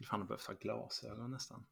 [0.00, 1.66] Skulle fan ha behövt ha glasögon nästan.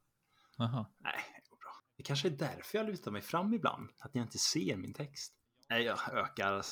[0.57, 0.87] Jaha.
[0.99, 1.83] Nej, det går bra.
[1.97, 3.91] Det kanske är därför jag lutar mig fram ibland.
[3.99, 5.35] Att jag inte ser min text.
[5.69, 6.65] Nej, jag ökar,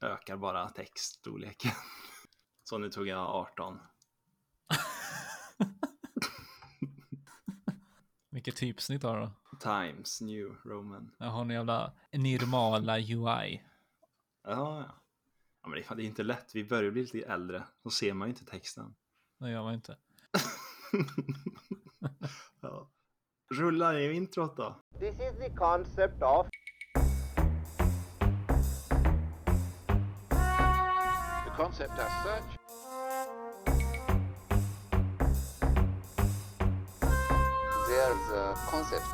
[0.00, 1.72] ökar bara textstorleken.
[2.64, 3.78] Så nu tog jag 18.
[8.30, 9.32] Vilket typsnitt har du då?
[9.60, 11.14] Times New Roman.
[11.18, 13.14] Jag har en jävla normala UI.
[13.16, 13.62] Ja,
[14.42, 14.84] ja.
[15.62, 16.54] ja men det är, fan, det är inte lätt.
[16.54, 17.64] Vi börjar bli lite äldre.
[17.82, 18.94] Då ser man ju inte texten.
[19.38, 19.96] Det gör man inte.
[22.60, 22.86] Ja.
[23.50, 24.74] Rulla i introt då.
[24.98, 26.46] This is the concept of
[31.44, 32.58] The concept as such
[37.88, 39.06] There's a concept.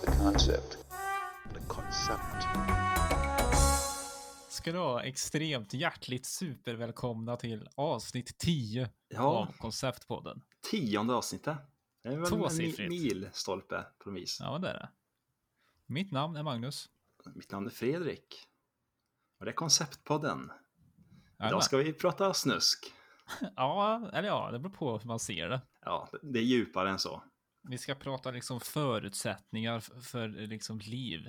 [0.00, 0.76] The concept.
[1.54, 2.77] the concept.
[4.68, 9.20] Ska du ha extremt hjärtligt supervälkomna till avsnitt 10 Ja.
[9.22, 10.42] av Konceptpodden.
[10.70, 11.56] Tionde avsnittet.
[12.02, 12.78] Det är väl en Tvåsiffrigt.
[12.78, 14.36] mi- milstolpe på något vis.
[14.40, 14.88] Ja, det är det.
[15.86, 16.88] Mitt namn är Magnus.
[17.34, 18.46] Mitt namn är Fredrik.
[19.38, 20.38] Och det är Konceptpodden.
[20.38, 21.48] Jajamän.
[21.48, 22.92] Idag ska vi prata snusk.
[23.56, 25.60] Ja, eller ja, det beror på hur man ser det.
[25.84, 27.22] Ja, det är djupare än så.
[27.68, 31.20] Vi ska prata liksom förutsättningar för liksom liv.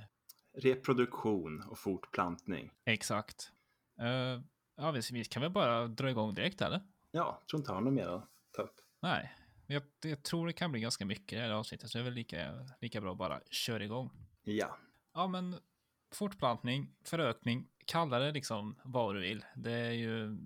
[0.53, 2.71] Reproduktion och fortplantning.
[2.85, 3.51] Exakt.
[4.01, 4.41] Eh,
[4.75, 6.81] ja, vi, vi kan väl bara dra igång direkt, eller?
[7.11, 8.75] Ja, tror inte jag har något mer att ta upp.
[9.01, 9.35] Nej,
[9.67, 12.05] jag, jag tror det kan bli ganska mycket i det här avsnittet, så det är
[12.05, 14.11] väl lika, lika bra att bara köra igång.
[14.43, 14.77] Ja,
[15.13, 15.59] Ja, men
[16.11, 19.45] fortplantning, förökning, kalla det liksom vad du vill.
[19.55, 20.37] Det är ju,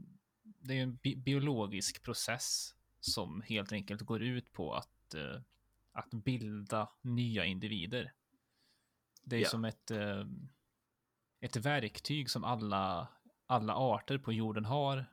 [0.43, 5.41] det är ju en bi biologisk process som helt enkelt går ut på att, eh,
[5.91, 8.13] att bilda nya individer.
[9.23, 9.49] Det är Ja.
[9.49, 10.25] som ett, eh,
[11.41, 13.07] ett verktyg som alla,
[13.45, 15.05] alla arter på jorden har.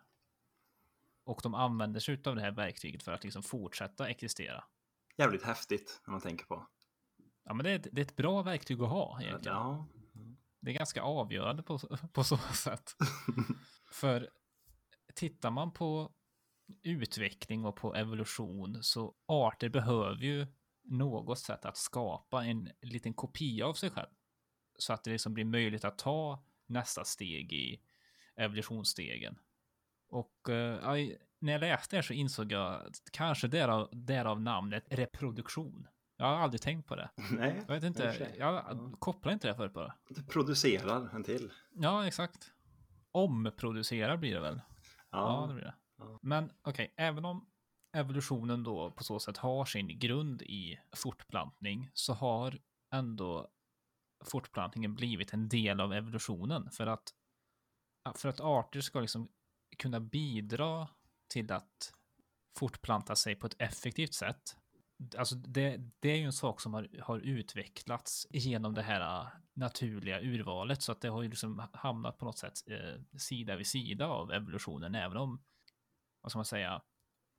[1.24, 4.64] Och de använder sig av det här verktyget för att liksom fortsätta existera.
[5.16, 6.66] jävligt häftigt när man tänker på.
[7.44, 9.56] Ja, men det är, ett, det är ett bra verktyg att ha egentligen.
[9.56, 9.86] Ja,
[10.60, 11.78] Det är ganska avgörande på,
[12.12, 12.96] på så sätt.
[13.92, 14.30] För
[15.14, 16.12] tittar man på
[16.82, 20.46] utveckling och på evolution så arter behöver ju
[20.90, 24.08] något sätt att skapa en liten kopia av sig själv.
[24.78, 27.80] Så att det liksom blir möjligt att ta nästa steg i
[28.36, 29.38] evolutionsstegen.
[30.08, 34.84] Och eh, ja, när jag läste det så insåg jag att kanske därav, därav namnet
[34.90, 35.86] reproduktion.
[36.16, 37.10] Jag har aldrig tänkt på det.
[37.32, 37.64] nej.
[37.68, 38.64] Jag vet inte, jag
[38.98, 39.94] kopplar inte det förut bara.
[40.08, 41.52] Det producerar en till.
[41.74, 42.52] Ja, exakt.
[43.10, 44.60] Omproducerar blir det väl?
[45.10, 45.74] Ja, Ja, det blir det.
[45.98, 46.18] Ja.
[46.22, 47.46] Men okej, även om
[47.92, 52.58] evolutionen då på så sätt har sin grund i fortplantning så har
[52.94, 53.48] ändå
[54.24, 57.14] fortplantningen blivit en del av evolutionen för att
[58.14, 59.28] för att arter ska liksom
[59.78, 60.88] kunna bidra
[61.28, 61.94] till att
[62.58, 64.56] fortplanta sig på ett effektivt sätt.
[65.18, 69.28] Alltså det, det är ju en sak som har, har utvecklats genom det här äh,
[69.54, 73.66] naturliga urvalet så att det har ju liksom hamnat på något sätt eh, sida vid
[73.66, 75.42] sida av evolutionen även om
[76.20, 76.82] vad ska man säga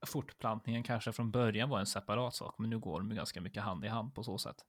[0.05, 3.85] fortplantningen kanske från början var en separat sak men nu går de ganska mycket hand
[3.85, 4.65] i hand på så sätt.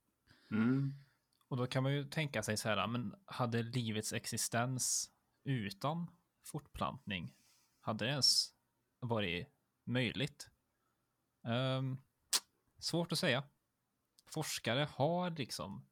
[0.50, 0.94] mm.
[1.48, 5.10] Och då kan man ju tänka sig så här, men hade livets existens
[5.44, 6.10] utan
[6.44, 7.34] fortplantning,
[7.80, 8.54] hade det ens
[9.00, 9.48] varit
[9.84, 10.50] möjligt?
[11.44, 11.98] Ehm,
[12.78, 13.44] svårt att säga.
[14.26, 15.86] Forskare har liksom,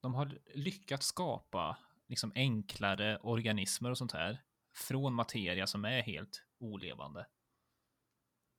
[0.00, 4.42] de har lyckats skapa liksom enklare organismer och sånt här
[4.74, 7.26] från materia som är helt olevande.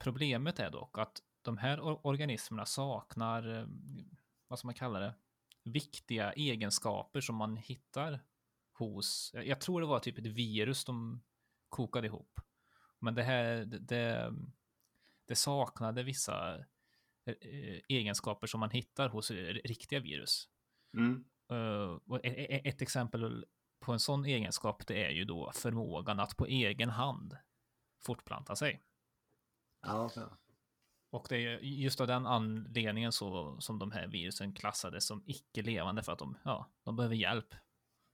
[0.06, 3.68] Problemet är dock att de här or- organismerna saknar, eh,
[4.48, 5.14] vad ska man kalla det,
[5.64, 8.20] viktiga egenskaper som man hittar
[8.74, 11.24] hos, jag tror det var typ ett virus de
[11.70, 12.40] kokade ihop.
[13.00, 14.34] Men det här, det,
[15.28, 16.58] det, saknade vissa
[17.26, 20.50] eh, egenskaper som man hittar hos riktiga virus.
[20.98, 21.26] Mm.
[22.06, 23.46] Och e- e- ett exempel
[23.80, 27.38] på en sån egenskap det är ju då förmågan att på egen hand
[28.06, 28.82] fortplanta sig.
[29.86, 30.10] Ja.
[31.12, 36.04] Och det är just av den anledningen så som de här virusen klassades som icke-levande
[36.04, 37.54] för att de, ja, de behöver hjälp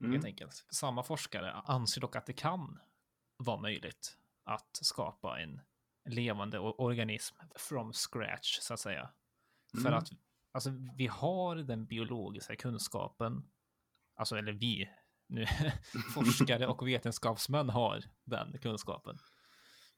[0.00, 0.24] helt Mm.
[0.24, 0.66] enkelt.
[0.70, 2.78] Samma forskare anser dock att det kan
[3.36, 5.60] vara möjligt att skapa en
[6.08, 9.10] levande organism from scratch så att säga.
[9.72, 9.94] För Mm.
[9.98, 10.08] att
[10.52, 13.50] alltså, vi har den biologiska kunskapen,
[14.16, 14.90] alltså eller vi,
[15.26, 15.46] nu
[16.14, 19.18] forskare och vetenskapsmän har den kunskapen.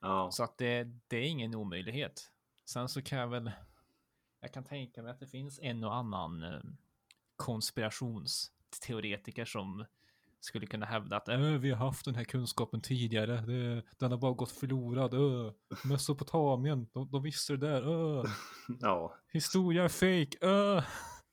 [0.04, 0.30] Ja.
[0.30, 2.30] Så att det, det är ingen omöjlighet.
[2.64, 3.50] Sen så kan jag väl,
[4.40, 6.60] jag kan tänka mig att det finns en och annan eh,
[7.36, 9.84] konspirationsteoretiker som,
[10.44, 13.40] skulle kunna hävda att äh, vi har haft den här kunskapen tidigare.
[13.40, 15.14] Det, den har bara gått förlorad.
[15.14, 15.52] Äh.
[15.84, 18.20] Mesopotamien, de, de visste det där.
[18.20, 18.30] Äh.
[18.80, 20.46] Ja, Historia är fake.
[20.76, 20.84] Äh.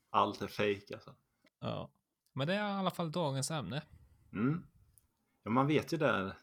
[0.09, 1.15] allt är fake alltså.
[1.59, 1.91] Ja.
[2.33, 3.83] Men det är i alla fall dagens ämne.
[4.33, 4.63] Mm.
[5.43, 6.37] Ja, man vet ju där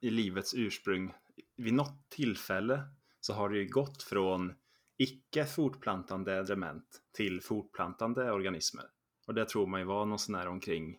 [0.00, 1.14] i livets ursprung,
[1.56, 2.82] vid något tillfälle
[3.20, 4.54] så har det ju gått från
[4.96, 8.84] icke fortplantande element till fortplantande organismer.
[9.26, 10.98] Och det tror man ju var någon sån här omkring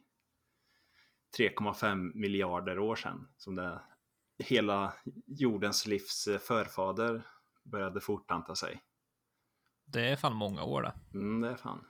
[1.38, 3.82] 3,5 miljarder år sedan som det
[4.38, 4.94] hela
[5.26, 7.22] jordens livs förfader
[7.64, 8.82] började fortplanta sig.
[9.86, 10.94] Det är fan många år det.
[11.14, 11.86] Mm, det är fan.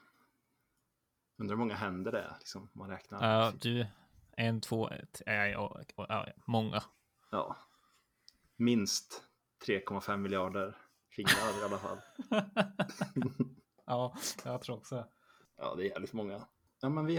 [1.38, 3.30] Undrar hur många händer det är, liksom, man räknar.
[3.30, 3.88] Ja, du.
[4.32, 6.84] En, två, ett, ja, ja, ja, ja, många.
[7.30, 7.58] Ja.
[8.58, 9.24] Minst
[9.68, 10.78] 3,5 miljarder
[11.16, 11.98] fingrar i alla fall.
[13.86, 14.16] ja,
[14.46, 15.08] jag tror också.
[15.58, 16.48] Ja, det är jävligt många.
[16.82, 17.18] Ja, men vi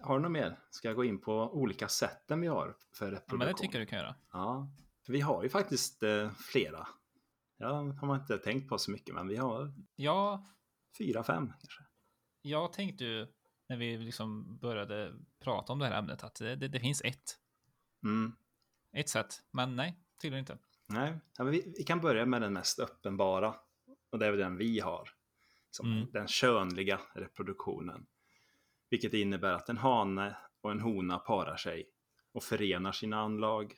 [0.00, 0.58] har, du något mer?
[0.70, 3.38] Ska jag gå in på olika sätten vi har för Ja, reproduktion?
[3.38, 4.14] men det tycker jag du kan göra.
[4.32, 4.70] Ja,
[5.06, 6.88] för vi har ju faktiskt eh, flera.
[7.56, 10.46] Ja, har man inte tänkt på så mycket, men vi har Ja,
[10.98, 11.82] fyra, fem kanske.
[12.42, 13.26] jag tänkte ju
[13.68, 17.38] när vi liksom började prata om det här ämnet att det, det, det finns ett.
[18.04, 18.32] Mm.
[18.92, 19.42] Ett sätt.
[19.50, 20.58] Men nej, tydligen inte.
[20.92, 23.54] Nej, ja, vi, vi kan börja med den mest uppenbara.
[24.10, 25.10] Och det är den vi har.
[25.70, 26.10] Som Mm.
[26.12, 28.06] Den könliga reproduktionen.
[28.90, 31.88] Vilket innebär att en hane och en hona parar sig
[32.32, 33.74] och förenar sina anlag.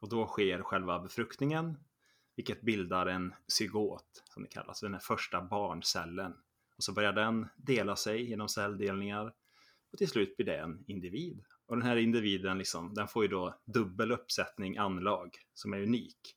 [0.00, 1.76] Och då sker själva befruktningen.
[2.36, 6.32] Vilket bildar en zygot, som det kallas, den här första barncellen.
[6.76, 9.32] Och så börjar den dela sig genom celldelningar.
[9.92, 11.44] Och till slut blir det en individ.
[11.66, 16.36] Och den här individen liksom, den får ju då dubbel uppsättning anlag som är unik.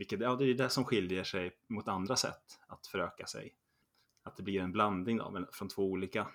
[0.00, 3.54] Vilket, ja, det är det som skiljer sig mot andra sätt att föröka sig.
[4.22, 6.28] Att det blir en blandning då, från två olika.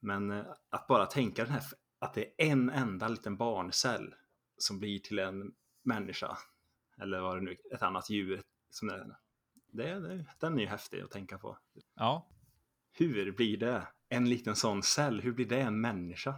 [0.00, 1.62] Men eh, att bara tänka den här,
[1.98, 4.14] att det är en enda liten barncell
[4.58, 6.38] som blir till en människa.
[7.00, 8.42] Eller vad det nu ett annat djur.
[8.70, 9.16] Som det, är.
[9.66, 11.58] det, det, den är ju häftig att tänka på.
[11.94, 12.28] Ja,
[12.92, 13.86] Hur blir det?
[14.08, 16.34] En liten sån cell, hur blir det en människa?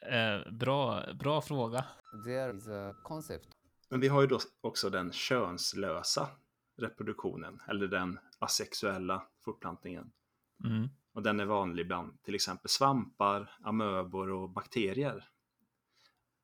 [0.00, 1.84] eh, bra, bra fråga.
[2.24, 3.48] There is a concept
[3.94, 6.28] Men vi har ju då också den könslösa
[6.76, 10.12] reproduktionen, eller den asexuella fortplantningen.
[10.64, 10.88] Mm.
[11.12, 15.24] Och den är vanlig bland till exempel svampar, amöbor och bakterier.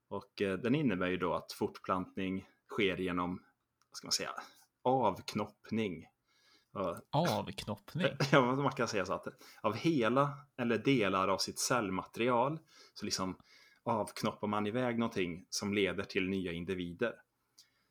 [0.09, 3.43] Och eh, den innebär ju då att fortplantning sker genom,
[3.91, 4.31] vad ska man säga,
[4.83, 6.07] avknoppning.
[7.11, 8.07] Avknoppning.
[8.33, 9.27] Ja, man kan säga så att
[9.61, 12.59] av hela eller delar av sitt cellmaterial
[12.95, 13.37] så liksom
[13.85, 17.15] avknoppar man iväg någonting som leder till nya individer.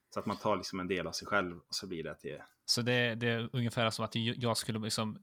[0.09, 2.38] Så att man tar liksom en del av sig själv och så blir det till...
[2.65, 5.19] Så det, det är ungefär som att jag skulle liksom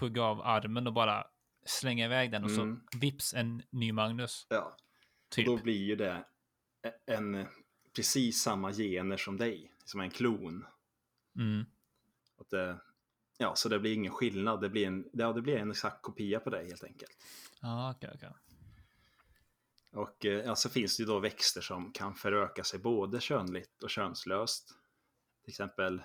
[0.00, 1.26] hugga av armen och bara
[1.64, 2.80] slänga iväg den och Mm.
[2.92, 4.46] så vips en ny Magnus.
[4.50, 4.76] Ja,
[5.30, 5.46] Typ.
[5.46, 6.24] då blir ju det
[7.06, 7.46] en
[7.96, 10.66] precis samma gener som dig, som en klon.
[11.36, 11.64] Mm.
[12.40, 12.78] Att det,
[13.38, 16.40] ja, så det blir ingen skillnad, det blir en, ja, det blir en exakt kopia
[16.40, 17.16] på dig helt enkelt.
[17.60, 18.30] Ja, okej, okej.
[19.92, 23.90] Och eh, så finns det ju då växter som kan föröka sig både könligt och
[23.90, 24.68] könslöst.
[25.44, 26.02] Till exempel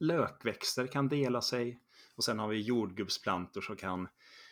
[0.00, 1.80] lökväxter kan dela sig
[2.16, 4.08] och sen har vi jordgubbsplantor som kan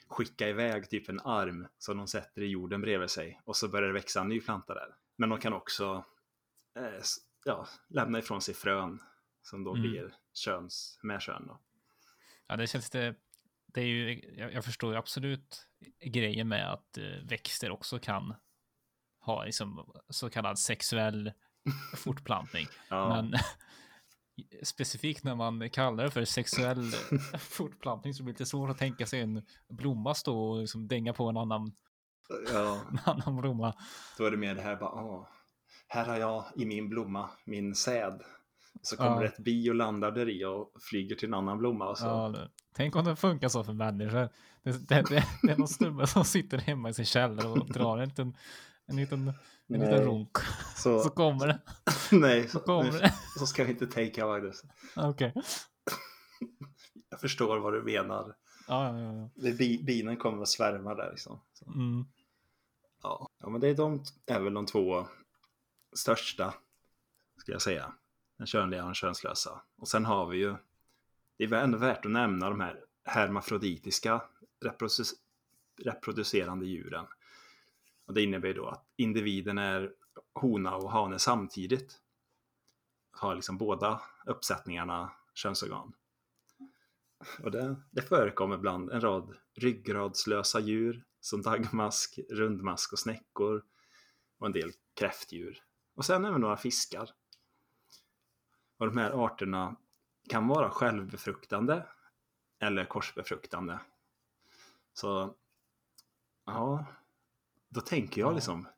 [0.08, 3.88] skicka iväg typ en arm som de sätter i jorden bredvid sig och så börjar
[3.88, 4.94] det växa en ny planta där.
[5.16, 6.04] Men de kan också
[6.76, 7.02] eh,
[7.44, 9.02] ja, lämna ifrån sig frön
[9.42, 9.82] som då Mm.
[9.82, 11.46] blir köns, med kön.
[11.46, 11.60] Då.
[12.46, 13.14] Ja, det känns det.
[13.66, 15.66] Det är ju, jag, jag förstår ju absolut
[16.04, 18.34] grejen med att eh, växter också kan
[19.20, 21.32] ha liksom så kallad sexuell
[21.96, 22.66] fortplantning.
[22.88, 23.34] Ja, Men
[24.62, 26.90] specifikt när man kallar det för sexuell
[27.38, 31.12] fortplantning så blir det lite svårt att tänka sig en blomma stå och liksom dänga
[31.12, 31.72] på en annan,
[32.52, 33.74] ja, en annan blomma.
[34.18, 35.26] då är det mer det här bara, åh,
[35.88, 38.22] här har jag i min blomma min säd.
[38.82, 39.20] Så kommer Ja.
[39.20, 41.88] det ett bi och landar där i och flyger till en annan blomma.
[41.88, 42.06] Och så.
[42.06, 44.28] Ja, tänk om det funkar så för människor.
[44.62, 47.98] Det, det, det, det är någon snubbe som sitter hemma i sin källare och drar
[47.98, 48.36] en liten,
[48.90, 49.34] en liten, en
[49.66, 49.80] Nej.
[49.80, 50.36] liten runk.
[50.76, 51.60] Så, Så kommer det.
[52.12, 53.14] nej, så, kommer nej, det.
[53.38, 54.62] så ska vi inte tänka Magnus.
[54.96, 55.34] Okej.
[57.10, 58.36] Jag förstår vad du menar.
[58.68, 59.30] Ja, ja, ja.
[59.34, 61.40] Det, bi, binen kommer att svärma där liksom.
[61.52, 62.04] Så, Mm.
[63.02, 63.28] ja.
[63.40, 65.06] ja, men det är de är väl de två
[65.96, 66.54] största,
[67.36, 67.92] ska jag säga.
[68.38, 69.62] Den könliga och den könslösa.
[69.78, 70.54] Och sen har vi ju,
[71.38, 74.22] det är väl ändå värt att nämna de här hermafroditiska
[74.64, 75.14] reprodu-
[75.84, 77.06] reproducerande djuren.
[78.10, 79.92] Och det innebär ju då att individen är
[80.34, 82.00] hona och hane samtidigt.
[83.12, 85.92] Har liksom båda uppsättningarna könsorgan.
[87.42, 93.64] Och det, det förekommer bland en rad ryggradslösa djur, som dagmask, rundmask och snäckor
[94.38, 95.62] och en del kräftdjur.
[95.94, 97.10] Och sen även några fiskar.
[98.78, 99.76] Och de här arterna
[100.28, 101.86] kan vara självbefruktande
[102.58, 103.80] eller korsbefruktande.
[104.92, 105.34] Så
[106.44, 106.86] ja,
[107.70, 108.34] då tänker jag Ja.
[108.34, 108.68] liksom,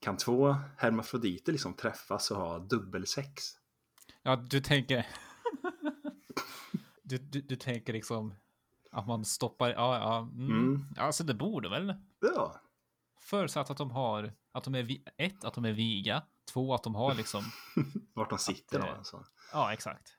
[0.00, 3.42] kan två hermafroditer liksom träffas och ha dubbelsex?
[4.22, 5.06] Ja, du tänker...
[7.02, 8.34] du, du, du tänker liksom
[8.90, 9.68] att man stoppar...
[9.70, 10.18] Ja, ja.
[10.18, 10.50] Mm.
[10.50, 10.86] Mm.
[10.96, 11.94] Alltså det borde väl.
[12.20, 12.60] Ja,
[13.20, 14.32] Förutsatt att de har...
[14.52, 14.98] Att de är...
[15.16, 16.22] Ett, att de är viga.
[16.52, 17.44] Två, att de har liksom...
[18.14, 18.86] vart de sitter då.
[18.86, 19.24] eh, Alltså.
[19.52, 20.16] Ja, exakt.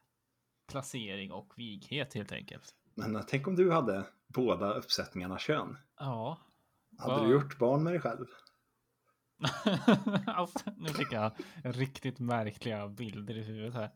[0.68, 2.76] Placering och vighet helt enkelt.
[2.96, 5.78] Men eh, tänk om du hade båda uppsättningarna kön.
[6.00, 6.42] Ja.
[6.98, 7.24] Hade Ja.
[7.28, 8.26] du gjort barn med dig själv?
[10.28, 11.32] alltså, nu fick jag
[11.64, 13.92] riktigt märkliga bilder i huvudet här.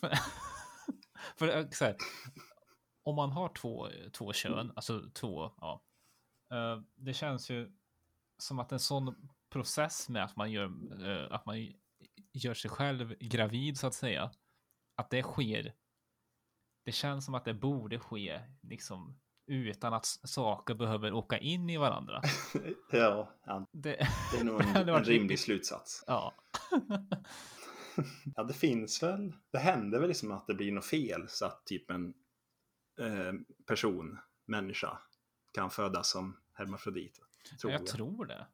[0.00, 0.12] för,
[1.38, 1.96] för eh, så här,
[3.02, 5.82] om man har två, två kön, alltså två, ja.
[6.52, 7.72] eh, det känns ju
[8.38, 10.64] som att en sån process med att man gör,
[11.08, 11.72] eh, att man
[12.32, 14.30] gör sig själv gravid så att säga,
[14.94, 15.74] att det sker.
[16.84, 21.76] Det känns som att det borde ske liksom utan att saker behöver åka in i
[21.76, 22.22] varandra.
[22.90, 26.04] Ja, ja Det, det är nog en, en rimlig slutsats.
[26.06, 26.34] ja.
[28.36, 29.32] Ja, det finns väl.
[29.50, 32.14] Det händer väl liksom att det blir något fel så att typ en
[33.00, 33.32] eh,
[33.66, 34.98] person, människa,
[35.52, 37.20] kan födas som hermafrodit.
[37.60, 37.86] Tror jag jag.
[37.86, 38.46] tror det.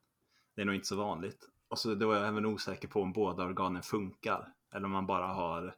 [0.55, 1.45] Det är nog inte så vanligt.
[1.69, 4.53] Och så då är jag även osäker på om båda organen funkar.
[4.75, 5.75] Eller om man bara har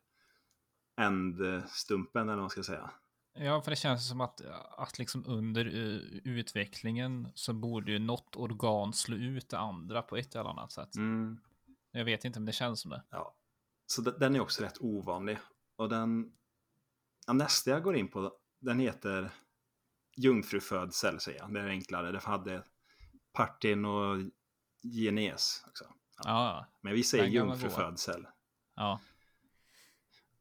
[1.01, 2.91] ändstumpen eller vad man ska säga.
[3.43, 4.41] Ja, för det känns som att,
[4.79, 10.17] att liksom under eh, utvecklingen så borde ju något organ slå ut det andra på
[10.17, 10.95] ett eller annat sätt.
[10.97, 11.41] Mm.
[11.91, 13.03] Jag vet inte, men det känns som det.
[13.11, 13.35] Ja.
[13.87, 15.39] Så de- den är också rätt ovanlig.
[15.77, 16.33] Och den
[17.27, 19.31] ja, nästa jag går in på, den heter
[20.17, 21.55] jungfrufödsel säger jag.
[21.55, 22.13] Det är enklare.
[22.13, 22.65] Det hade
[23.33, 24.17] partin och
[24.83, 25.85] genes också.
[26.25, 28.27] Ja, Men vi säger gamla jungfrufödsel.
[28.77, 29.01] ja.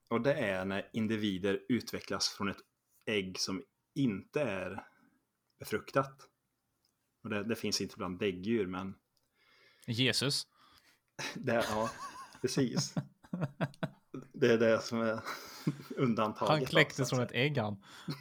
[0.10, 2.58] Och det är när individer utvecklas från ett
[3.10, 3.64] ägg som
[3.96, 4.86] inte är
[5.60, 6.28] befruktat.
[7.24, 8.96] Och det, det finns inte bland däggdjur, men
[9.88, 10.48] Jesus.
[11.36, 11.90] det, ja,
[12.42, 12.94] precis.
[14.34, 15.22] Det är det som är
[15.96, 16.50] undantaget.
[16.50, 17.84] Han då, så kläcktes från ett ägg han.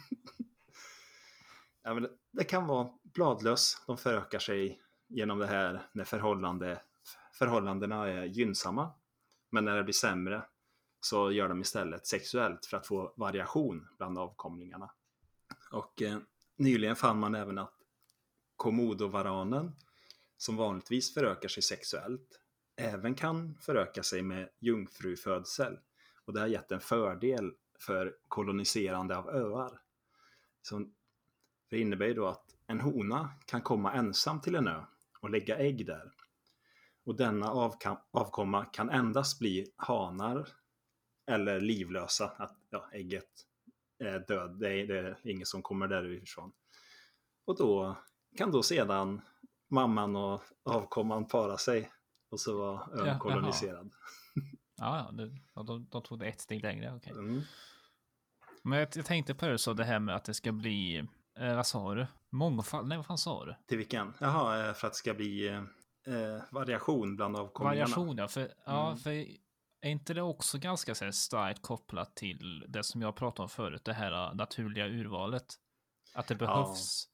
[1.83, 3.83] Ja, men det, det kan vara bladlöss.
[3.87, 6.81] De förökar sig genom det här när förhållande,
[7.33, 8.91] förhållandena är gynnsamma.
[9.51, 10.45] Men när det blir sämre
[11.01, 14.91] så gör de istället sexuellt för att få variation bland avkomlingarna.
[15.71, 16.17] Och eh,
[16.55, 17.73] nyligen fann man även att
[18.55, 19.75] komodovaranen
[20.37, 22.39] som vanligtvis förökar sig sexuellt
[22.75, 25.79] även kan föröka sig med jungfrufödsel.
[26.25, 29.81] Och det har gett en fördel för koloniserande av öar.
[30.61, 30.85] Så
[31.69, 34.83] det innebär ju då att en hona kan komma ensam till en ö
[35.19, 36.11] och lägga ägg där.
[37.05, 37.51] Och denna
[38.11, 40.49] avkomma kan endast bli hanar
[41.29, 43.25] eller livlösa, att ja, ägget
[44.03, 46.51] är död, det är, det är ingen som kommer därifrån.
[47.45, 47.97] Och då
[48.37, 49.21] kan då sedan
[49.69, 51.91] mamman och avkomman para sig
[52.31, 53.91] och så var ön Ja, koloniserad.
[54.77, 56.93] Ja, ja, ja de, de tog det ett steg längre.
[56.95, 57.11] okej.
[57.11, 57.41] Mm.
[58.63, 60.97] Men jag, jag tänkte på det så det här med att det ska bli,
[61.39, 62.07] eh, vad sa du?
[62.29, 62.87] Mångfald?
[62.87, 63.55] Nej, vad fan sa du?
[63.67, 64.13] Till vilken?
[64.19, 65.57] Jaha, eh, för att det ska bli eh,
[66.15, 67.79] eh, variation bland avkomlingarna.
[67.95, 68.27] Variation, ja.
[68.27, 68.97] För, ja, Mm.
[68.99, 69.25] för
[69.81, 73.49] är inte det också ganska så här, starkt kopplat till det som jag pratade om
[73.49, 75.45] förut, det här äh, naturliga urvalet?
[76.13, 77.09] Att det behövs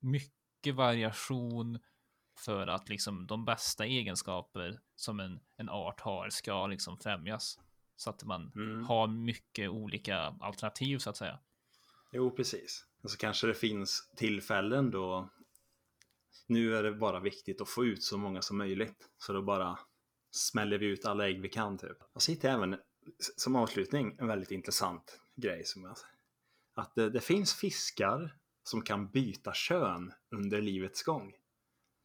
[0.00, 1.78] mycket variation
[2.38, 7.58] för att liksom de bästa egenskaper som en, en art har ska liksom främjas.
[7.96, 8.84] Så att man Mm.
[8.84, 11.38] har mycket olika alternativ så att säga.
[12.12, 12.86] Jo, precis.
[13.02, 15.28] Och så kanske det finns tillfällen då
[16.46, 19.08] nu är det bara viktigt att få ut så många som möjligt.
[19.18, 19.78] Så då bara
[20.30, 21.98] smäller vi ut alla ägg vi kan typ.
[22.12, 22.78] Och så hittade jag även
[23.36, 25.96] som avslutning en väldigt intressant grej som jag
[26.74, 31.32] att det, det finns fiskar som kan byta kön under livets gång.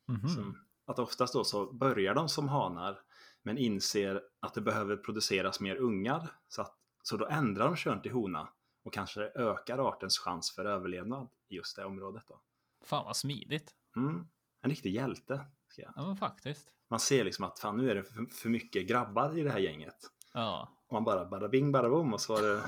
[0.08, 0.28] Mhm.
[0.30, 3.02] Som, att oftast då så börjar de som hanar
[3.44, 8.02] men inser att det behöver produceras mer ungar så, att, så då ändrar de kön
[8.02, 8.50] till hona
[8.84, 12.24] och kanske ökar artens chans för överlevnad i just det området.
[12.28, 12.42] Då.
[12.86, 13.76] Fan vad smidigt.
[13.96, 14.28] Mm.
[14.62, 15.46] En riktig hjälte.
[15.78, 16.68] Ja, men faktiskt.
[16.90, 19.60] Man ser liksom att fan nu är det för, för mycket grabbar i det här
[19.60, 19.96] gänget.
[20.34, 20.72] Ja.
[20.88, 22.64] Och man bara bada bing bada bom och så var det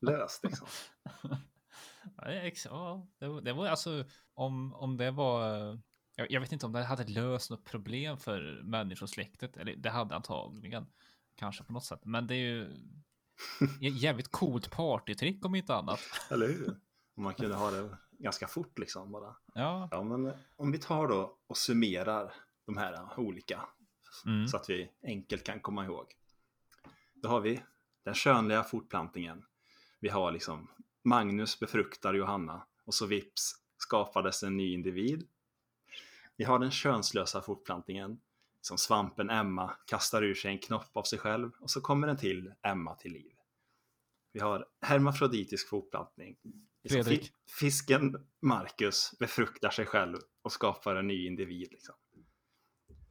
[0.12, 0.44] löst.
[0.44, 0.66] Liksom.
[2.16, 4.04] Ja, det är ex- ja, det, det var alltså
[4.34, 5.48] om, om det var.
[6.16, 9.56] Jag, jag vet inte om det hade löst något problem för människosläktet.
[9.56, 10.86] Eller det hade antagligen
[11.36, 12.00] kanske på något sätt.
[12.04, 12.76] Men det är ju
[13.92, 16.00] jävligt coolt partytrick om inte annat.
[16.30, 16.80] Eller hur?
[17.16, 19.36] Om man kunde ha det ganska fort liksom bara.
[19.54, 19.88] Ja.
[19.90, 22.34] Ja, men om vi tar då och summerar
[22.66, 23.60] de här olika
[24.26, 24.48] Mm.
[24.48, 26.06] så att vi enkelt kan komma ihåg.
[27.14, 27.62] Då har vi
[28.04, 29.44] den könliga fortplantningen.
[30.00, 30.70] Vi har liksom
[31.02, 35.28] Magnus befruktar Johanna och så vips skapades en ny individ.
[36.36, 38.20] Vi har den könslösa fortplantningen.
[38.60, 42.16] Som svampen Emma kastar ur sig en knopp av sig själv och så kommer den
[42.16, 43.32] till Emma till liv.
[44.32, 46.36] Vi har hermafroditisk fortplantning.
[46.82, 47.22] Liksom Fredrik.
[47.22, 51.68] fi- Fisken Marcus befruktar sig själv och skapar en ny individ.
[51.72, 51.94] Liksom.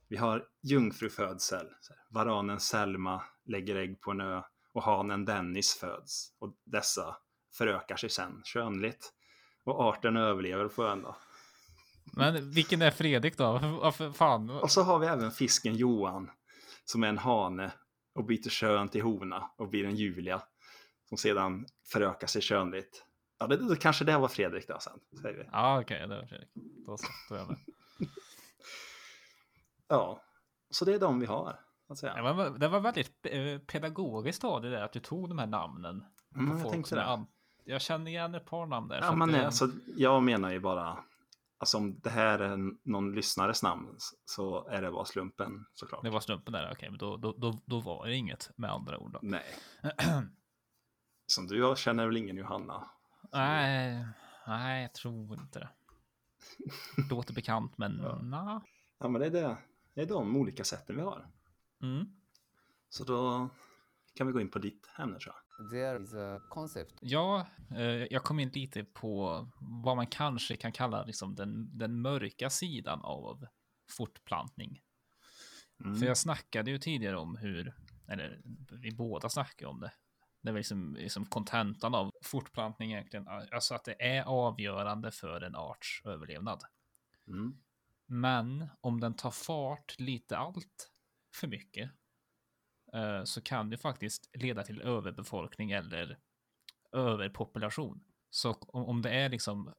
[0.08, 1.68] Vi har jungfrufödsel.
[2.10, 4.42] Varanen Selma lägger ägg på en ö
[4.74, 6.34] och hanen Dennis föds.
[6.40, 7.18] Och dessa
[7.58, 9.14] förökar sig sen könligt.
[9.64, 11.16] Och arten överlever på ön då.
[12.14, 13.52] Men vilken är Fredrik då?
[13.82, 14.50] Varför fan?
[14.50, 16.32] Och så har vi även fisken Johan
[16.86, 17.72] som är en hane
[18.16, 20.42] och byter kön till hona och blir en Julia
[21.10, 23.04] som sedan förökar sig könligt.
[23.40, 25.50] Ja, det, det, kanske det var Fredrik då sen, säger vi.
[25.52, 26.50] Ja, okej, det var Fredrik.
[26.86, 27.58] Då så, då är jag med.
[29.88, 30.22] Ja,
[30.70, 31.60] så det är de vi har.
[32.02, 35.48] Det var, det var väldigt eh, pedagogiskt av det där att du tog de här
[35.48, 36.06] namnen.
[36.36, 37.06] Mm, jag tänkte är det.
[37.06, 37.28] an-
[37.64, 39.00] Jag känner igen ett par namn där.
[39.02, 41.04] Ja, men det- alltså, jag menar ju bara,
[41.58, 42.58] alltså om det här är
[42.90, 43.96] någon lyssnares namn
[44.26, 46.04] så är det bara slumpen såklart.
[46.04, 48.98] Det var slumpen där, okej, men då, då, då, då var det inget med andra
[48.98, 49.12] ord.
[49.14, 49.20] Då.
[49.22, 49.46] Nej.
[51.28, 52.90] Som du jag känner väl ingen Johanna?
[53.32, 54.08] Nej,
[54.48, 55.70] nej, jag tror inte det.
[57.10, 58.20] Låter bekant, men Ja.
[58.32, 58.62] ja.
[59.00, 59.58] Ja, men det är, det.
[59.94, 61.28] det är de olika sätten vi har.
[61.82, 62.06] Mm.
[62.90, 63.50] Så då
[64.16, 65.70] kan vi gå in på ditt ämne tror jag.
[65.70, 70.72] There is a concept Ja, eh, jag kom in lite på vad man kanske kan
[70.72, 73.48] kalla liksom den, den mörka sidan av
[73.98, 74.82] fortplantning.
[75.84, 75.96] Mm.
[76.00, 77.74] För jag snackade ju tidigare om hur,
[78.08, 78.42] eller
[78.82, 79.92] vi båda snackade om det.
[80.48, 83.28] Det var liksom, liksom kontentan av fortplantning egentligen.
[83.28, 86.64] Alltså att det är avgörande för en arts överlevnad.
[87.28, 87.58] Mm.
[88.06, 90.92] Men om den tar fart lite allt
[91.36, 91.92] för mycket
[92.94, 96.18] eh, så kan det faktiskt leda till överbefolkning eller
[96.92, 98.04] överpopulation.
[98.30, 99.74] Så om, det är liksom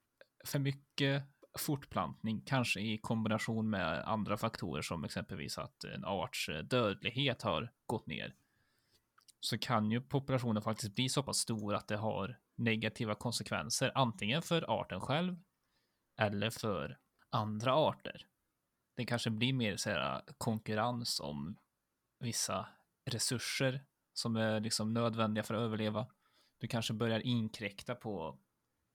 [0.45, 1.23] för mycket
[1.59, 8.07] fortplantning, kanske i kombination med andra faktorer som exempelvis att en arts dödlighet har gått
[8.07, 8.35] ner,
[9.41, 14.43] så kan ju populationen faktiskt bli så pass stor att det har negativa konsekvenser, antingen
[14.43, 15.37] för arten själv
[16.21, 16.99] eller för
[17.31, 18.27] andra arter.
[18.97, 21.59] Det kanske blir mer så här, äh, konkurrens om
[22.19, 22.69] vissa
[23.11, 26.07] resurser som är liksom nödvändiga för att överleva.
[26.61, 28.39] Du kanske börjar inkräkta på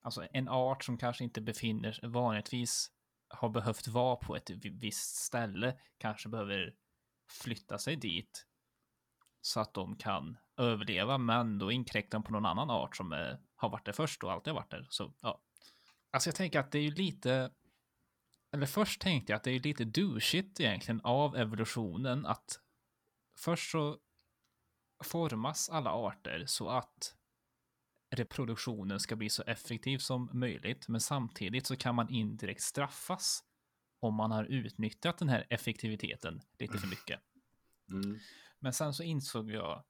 [0.01, 2.91] alltså en art som kanske inte befinner sig vanligtvis
[3.27, 6.75] har behövt vara på ett visst ställe kanske behöver
[7.29, 8.45] flytta sig dit
[9.45, 13.39] så att de kan överleva men då inkräktar de på någon annan art som är,
[13.55, 14.87] har varit där först och alltid har varit där.
[14.89, 15.41] Så ja,
[16.11, 17.51] alltså jag tänker att det är ju lite
[18.51, 22.59] eller först tänkte jag att det är lite douchigt egentligen av evolutionen att
[23.37, 23.97] först så
[25.03, 27.15] formas alla arter så att
[28.09, 33.43] reproduktionen ska bli så effektiv som möjligt, men samtidigt så kan man indirekt straffas
[33.99, 37.19] om man har utnyttjat den här effektiviteten lite för mycket.
[37.89, 38.19] Mm.
[38.63, 39.83] Men sen så insåg jag,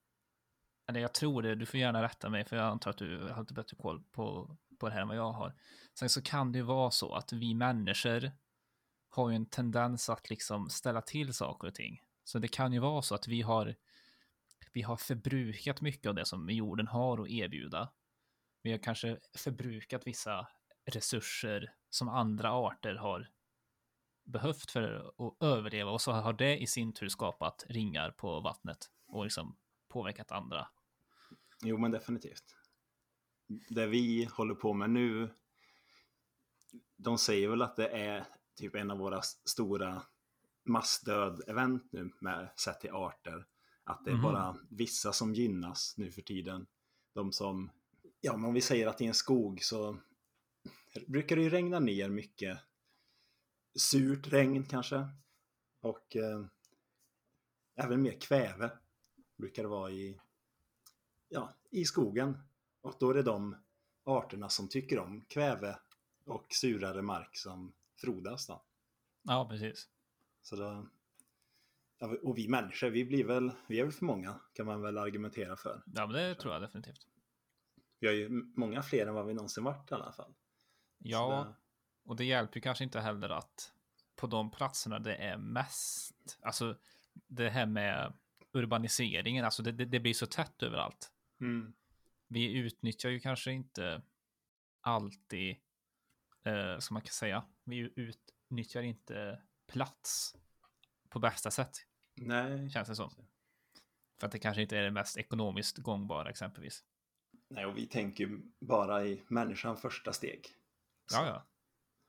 [0.87, 3.41] eller jag tror det, du får gärna rätta mig för jag antar att du har
[3.41, 5.55] lite bättre koll på, på det här än vad jag har.
[5.99, 8.31] Sen så kan det ju vara så att vi människor
[9.09, 12.01] har ju en tendens att liksom ställa till saker och ting.
[12.23, 13.75] Så det kan ju vara så att vi har,
[14.71, 17.91] vi har förbrukat mycket av det som jorden har att erbjuda.
[18.61, 20.47] Vi har kanske förbrukat vissa
[20.85, 23.29] resurser som andra arter har
[24.23, 28.77] behövt för att överleva och så har det i sin tur skapat ringar på vattnet
[29.07, 29.57] och liksom
[29.87, 30.67] påverkat andra.
[31.63, 32.55] Jo, men definitivt.
[33.69, 35.29] Det vi håller på med nu,
[36.97, 40.01] de säger väl att det är typ en av våra stora
[40.65, 43.45] massdöd-event nu med sett till arter.
[43.83, 44.23] Att det är Mhm.
[44.23, 46.67] bara vissa som gynnas nu för tiden.
[47.13, 47.71] De som,
[48.21, 49.97] ja men om vi säger att i en skog så
[51.07, 52.59] brukar det ju regna ner mycket
[53.75, 55.07] surt regn kanske.
[55.81, 56.45] Och eh,
[57.75, 58.71] även mer kväve
[59.37, 60.19] brukar det vara i,
[61.29, 62.37] ja, i skogen.
[62.81, 63.55] Och då är det de
[64.03, 65.79] arterna som tycker om kväve
[66.25, 68.47] och surare mark som frodas.
[68.47, 68.63] Då.
[69.23, 69.89] Ja, precis.
[70.41, 70.87] Så då,
[72.21, 75.55] och vi människor, vi, blir väl, vi är väl för många kan man väl argumentera
[75.55, 75.83] för.
[75.85, 77.07] Ja, men det tror jag definitivt.
[77.99, 80.33] Vi har ju många fler än vad vi någonsin varit i alla fall.
[80.97, 81.55] Ja,
[82.05, 83.73] och det hjälper ju kanske inte heller att
[84.15, 86.77] på de platserna det är mest, alltså
[87.27, 88.13] det här med
[88.51, 91.11] urbaniseringen, alltså det, det, det blir så tätt överallt.
[91.41, 91.73] mm,
[92.27, 94.01] Vi utnyttjar ju kanske inte
[94.81, 95.55] alltid
[96.43, 97.45] eh, som man kan säga.
[97.63, 100.35] Vi utnyttjar inte plats
[101.09, 101.77] på bästa sätt,
[102.15, 102.69] Nej.
[102.69, 103.11] känns det som.
[104.19, 106.83] För att det kanske inte är det mest ekonomiskt gångbara exempelvis.
[107.49, 110.45] Nej, och vi tänker bara i människan första steg.
[111.11, 111.47] Ja, ja.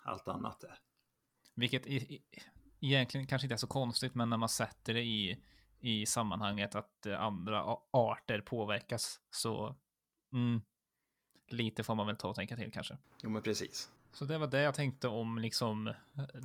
[0.04, 0.78] Allt annat är.
[1.54, 2.22] Vilket i, i,
[2.80, 5.42] egentligen kanske inte är så konstigt, men när man sätter det i,
[5.80, 9.76] i sammanhanget att eh, andra arter påverkas så
[10.32, 10.60] mm,
[11.48, 12.98] lite får man väl ta och tänka till kanske.
[13.22, 13.90] Jo, men precis.
[14.12, 15.94] Så det var det jag tänkte om liksom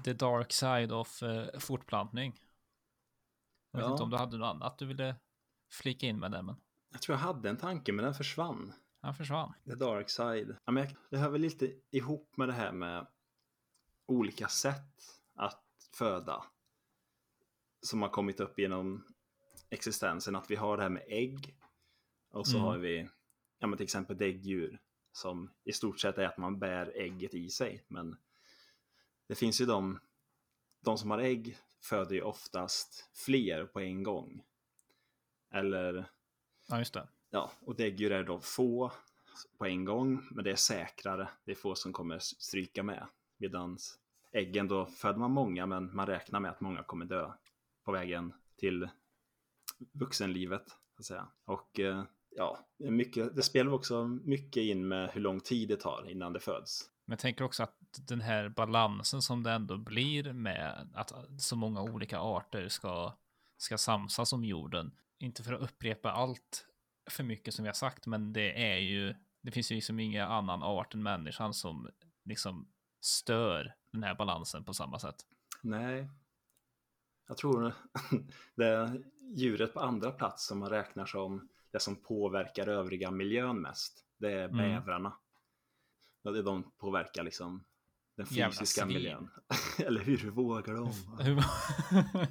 [0.04, 2.40] the dark side of eh, fortplantning.
[3.72, 3.92] Jag vet Ja.
[3.92, 5.16] inte om du hade något annat du ville
[5.72, 6.56] flika in med det, men
[6.92, 8.74] Jag tror jag hade en tanke, men den försvann.
[9.02, 9.54] han försvann.
[9.66, 10.58] The dark side.
[10.66, 13.08] Ja, men jag- det hör väl lite ihop med det här med
[14.10, 16.44] olika sätt att föda.
[17.82, 19.06] Som har kommit upp genom
[19.70, 20.36] existensen.
[20.36, 21.56] Att vi har det här med ägg.
[22.32, 22.68] Och så Mm.
[22.68, 23.10] har vi
[23.60, 24.82] ja, men till exempel däggdjur.
[25.12, 27.84] Som i stort sett är att man bär ägget i sig.
[27.88, 28.18] Men
[29.28, 30.00] det finns ju de,
[30.82, 34.44] de som har ägg föder ju oftast fler på en gång.
[35.52, 36.12] Eller
[36.68, 37.08] Ja, just det.
[37.30, 38.92] Ja, och däggdjur är då få
[39.58, 41.30] på en gång, men det är säkrare.
[41.46, 43.08] Det är få som kommer stryka med.
[43.40, 43.78] Medan
[44.32, 47.32] äggen då föder man många, men man räknar med att många kommer dö
[47.86, 48.90] på vägen till
[49.92, 50.68] vuxenlivet.
[50.68, 51.28] Så att säga.
[51.46, 55.76] Och eh, ja, det mycket, det spelar också mycket in med hur lång tid det
[55.76, 56.90] tar innan det föds.
[57.06, 61.56] Men jag tänker också att den här balansen som det ändå blir med att så
[61.56, 63.14] många olika arter ska,
[63.58, 64.92] ska samsas om jorden.
[65.20, 66.66] Inte för att upprepa allt
[67.10, 70.28] för mycket som vi har sagt, men det är ju, det finns ju liksom ingen
[70.28, 71.90] annan art än människan som
[72.26, 72.68] liksom
[73.00, 75.16] stör den här balansen på samma sätt.
[75.62, 76.10] Nej,
[77.28, 77.74] jag tror
[78.56, 79.04] det är
[79.36, 84.06] djuret på andra plats som man räknar som det som påverkar övriga miljön mest.
[84.18, 84.58] Det är Mm.
[84.58, 85.14] bävrarna.
[86.24, 87.64] Är de påverkar liksom
[88.16, 89.30] den fysiska miljön.
[89.78, 90.92] Eller hur vågar de?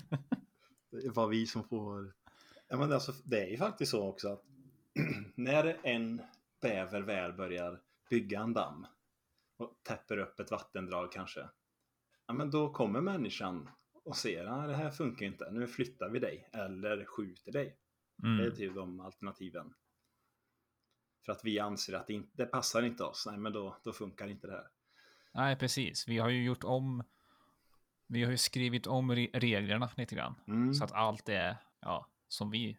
[0.91, 2.15] Det var vi som får...
[2.69, 4.45] Ja, men alltså, det är ju faktiskt så också att
[5.35, 6.23] när en
[6.61, 8.87] bäver väl börjar bygga en damm
[9.59, 11.49] och täpper upp ett vattendrag kanske.
[12.27, 13.71] Ja, men då kommer människan
[14.05, 15.51] och ser att det här funkar inte.
[15.51, 17.77] Nu flyttar vi dig eller skjuter dig.
[18.17, 18.57] Det är mm.
[18.57, 19.75] typ de alternativen.
[21.27, 23.27] För att vi anser att det, inte, det passar inte oss.
[23.27, 24.71] Nej, men då, då funkar inte det här.
[25.35, 26.09] Nej, precis.
[26.09, 27.05] Vi har ju gjort om.
[28.07, 32.07] Vi har ju skrivit om re- reglerna lite grann Mm, så att allt är ja,
[32.29, 32.79] som vi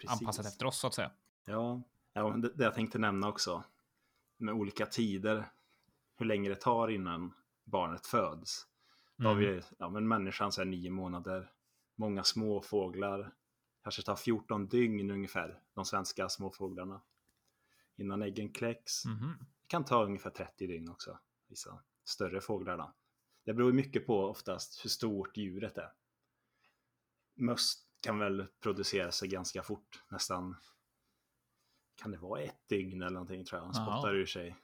[0.00, 0.20] precis.
[0.20, 1.10] anpassat efter oss så att säga.
[1.44, 3.64] Ja, ja det, det jag tänkte nämna också.
[4.36, 5.50] Med olika tider.
[6.24, 7.32] Hur länge det tar innan
[7.64, 8.66] barnet föds.
[9.16, 9.44] Då har Mm.
[9.44, 11.52] vi ja, men människan så här nio månader.
[11.94, 13.34] Många småfåglar.
[13.82, 15.62] Kanske tar 14 dygn ungefär.
[15.74, 17.02] De svenska småfåglarna.
[17.96, 19.04] Innan äggen kläcks.
[19.04, 19.34] Mhm.
[19.60, 21.18] Det kan ta ungefär 30 dygn också.
[21.48, 22.94] Vissa större fåglar då.
[23.44, 25.92] Det beror mycket på oftast hur stort djuret är.
[27.34, 30.02] Möss kan väl producera sig ganska fort.
[30.08, 30.56] Nästan
[31.94, 33.64] kan det vara ett dygn eller någonting tror jag.
[33.64, 34.56] Han spottar ur sig.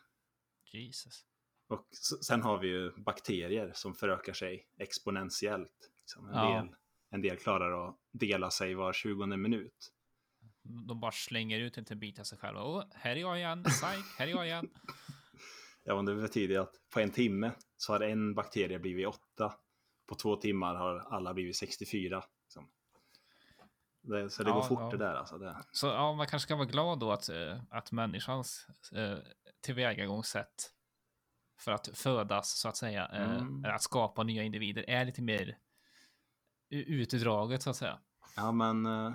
[0.73, 1.27] Jesus.
[1.71, 1.87] Och
[2.25, 5.91] sen har vi ju bakterier som förökar sig exponentiellt.
[6.01, 6.55] Liksom en, Ja.
[6.63, 6.75] del,
[7.11, 9.93] en del klarar att dela sig var 20 minut.
[10.63, 12.63] De bara slänger ut en till bit av sig själva.
[12.65, 13.65] Åh, här är jag igen.
[13.65, 14.71] Psych, här är jag igen.
[15.83, 19.55] Ja, men det betyder att på en timme så har en bakterie blivit åtta.
[20.07, 22.25] På två timmar har alla blivit 64.
[22.45, 22.71] Liksom.
[24.03, 24.91] Det, så det Ja, går fort ja.
[24.91, 25.39] det där alltså.
[25.39, 25.57] Det.
[25.73, 29.19] Så ja, man kanske ska vara glad då att, eh, att människans eh,
[29.61, 30.73] tillvägagångssätt
[31.61, 33.65] för att födas så att säga, eh, Mm.
[33.65, 35.59] att skapa nya individer är lite mer
[36.71, 37.99] utdraget så att säga.
[38.37, 39.13] Ja, men eh,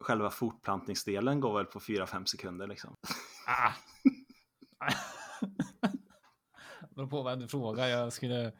[0.00, 2.94] själva fortplantningsdelen går väl på 4-5 sekunder liksom.
[3.46, 3.72] Ah.
[6.90, 7.86] Beror på vem du frågar.
[7.88, 8.52] Jag skulle,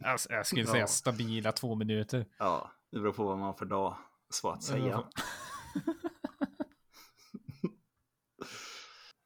[0.00, 0.86] jag, jag skulle säga Ja.
[0.86, 2.26] stabila två minuter.
[2.38, 3.96] Ja, det beror på vad man har för dag.
[4.30, 5.04] Så att säga.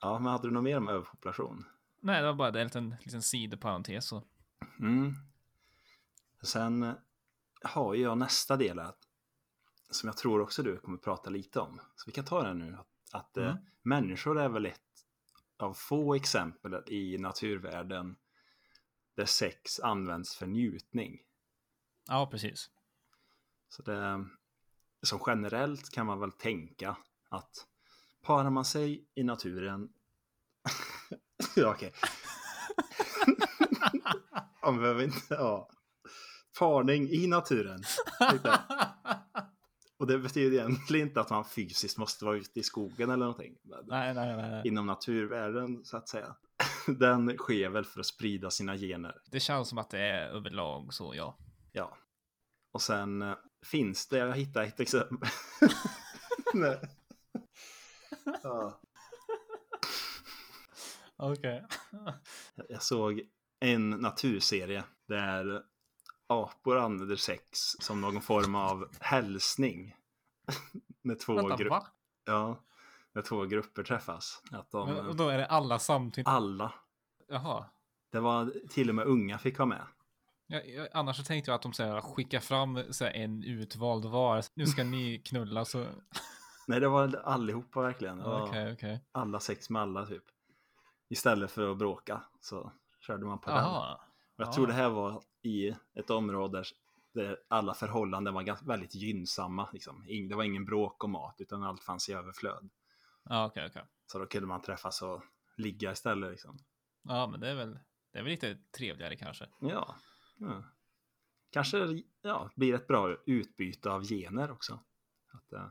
[0.00, 1.64] Ja, men hade du något mer om överpopulation?
[2.04, 4.06] Nej, det var bara en liten, liten sidoparentes.
[4.06, 4.22] Så.
[4.80, 5.14] Mm.
[6.42, 6.94] Sen
[7.62, 8.98] har jag nästa del att,
[9.90, 11.80] som jag tror också du kommer prata lite om.
[11.96, 12.76] Så vi kan ta den nu.
[12.76, 13.56] Att, att eh, Mm.
[13.82, 14.80] människor är väl ett
[15.56, 18.16] av få exempel i naturvärlden
[19.14, 21.20] där sex används för njutning.
[22.08, 22.70] Ja, precis.
[23.68, 24.26] Så det,
[25.02, 26.96] som generellt kan man väl tänka
[27.28, 27.66] att
[28.22, 29.92] parar man sig i naturen
[31.64, 31.92] okej.
[34.62, 35.68] Man behöver inte ha
[36.58, 37.82] parning i naturen.
[39.98, 43.56] Och det betyder egentligen inte att man fysiskt måste vara ute i skogen eller någonting.
[43.86, 44.36] Nej, nej.
[44.36, 44.68] nej.
[44.68, 46.36] Inom naturvärlden så att säga.
[46.86, 49.14] den sker väl för att sprida sina gener.
[49.30, 51.38] Det känns som att det är överlag så, ja.
[51.72, 51.96] Ja.
[52.72, 53.34] Och sen eh,
[53.66, 55.28] finns det, jag hittade ett exempel.
[56.54, 56.80] Nej.
[58.42, 58.80] Ja.
[61.16, 61.64] Okej.
[62.68, 63.20] Jag såg
[63.60, 65.62] en naturserie där
[66.26, 69.96] apor använder sex som någon form av hälsning.
[71.02, 71.86] när, två Vänta, gru- va?
[72.24, 72.58] ja,
[73.12, 74.42] när två grupper träffas.
[74.50, 76.28] Att de, Men, och då är det alla samtidigt?
[76.28, 76.72] alla.
[77.28, 77.64] Jaha.
[78.12, 79.82] Det var till och med unga fick ha med.
[80.46, 84.04] Jag, annars så tänkte jag att de så här, skickar fram så här, en utvald
[84.04, 84.44] var.
[84.54, 85.86] Nu ska ni knulla så.
[86.66, 88.18] Nej, det var allihopa verkligen.
[88.18, 89.00] Det var Okej, okej.
[89.12, 90.24] Alla sex med alla typ.
[91.14, 93.58] Istället för att bråka så körde man på den.
[93.58, 93.94] Jaha.
[93.94, 94.00] Och
[94.36, 94.52] jag Ah.
[94.52, 96.64] tror det här var i ett område
[97.12, 99.68] där- alla förhållanden var väldigt gynnsamma.
[99.72, 100.04] Liksom.
[100.28, 102.70] Det var ingen bråk om mat utan allt fanns i överflöd.
[103.24, 103.82] Ja, okej, okej.
[104.06, 105.22] Så då kunde man träffas och
[105.56, 106.30] ligga istället.
[106.30, 106.58] Liksom.
[107.02, 107.78] Ja, men det är väl,
[108.12, 109.48] det är väl lite trevligare kanske.
[109.60, 109.96] Ja.
[110.36, 110.64] ja.
[111.50, 114.80] Kanske ja, blir ett bra utbyte av gener också.
[115.32, 115.66] Att, eh,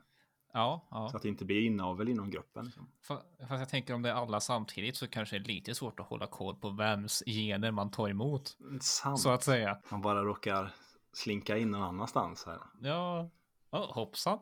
[0.56, 1.10] Ja, ja.
[1.10, 2.66] Så att det inte blir inavel inom gruppen.
[2.66, 2.88] Liksom.
[3.08, 6.00] Fa- Fast jag tänker om det är alla samtidigt så kanske det är lite svårt
[6.00, 8.58] att hålla koll på vems gener man tar emot.
[8.82, 9.20] Sant.
[9.20, 9.82] Så att säga.
[9.90, 10.74] Man bara råkar
[11.14, 12.60] slinka in någon annanstans här.
[12.82, 13.30] Ja,
[13.72, 14.40] oh, hoppsan.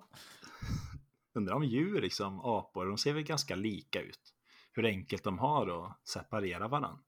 [1.33, 4.33] Undrar om djur, liksom apor, de ser väl ganska lika ut.
[4.73, 6.99] Hur enkelt de har att separera varandra.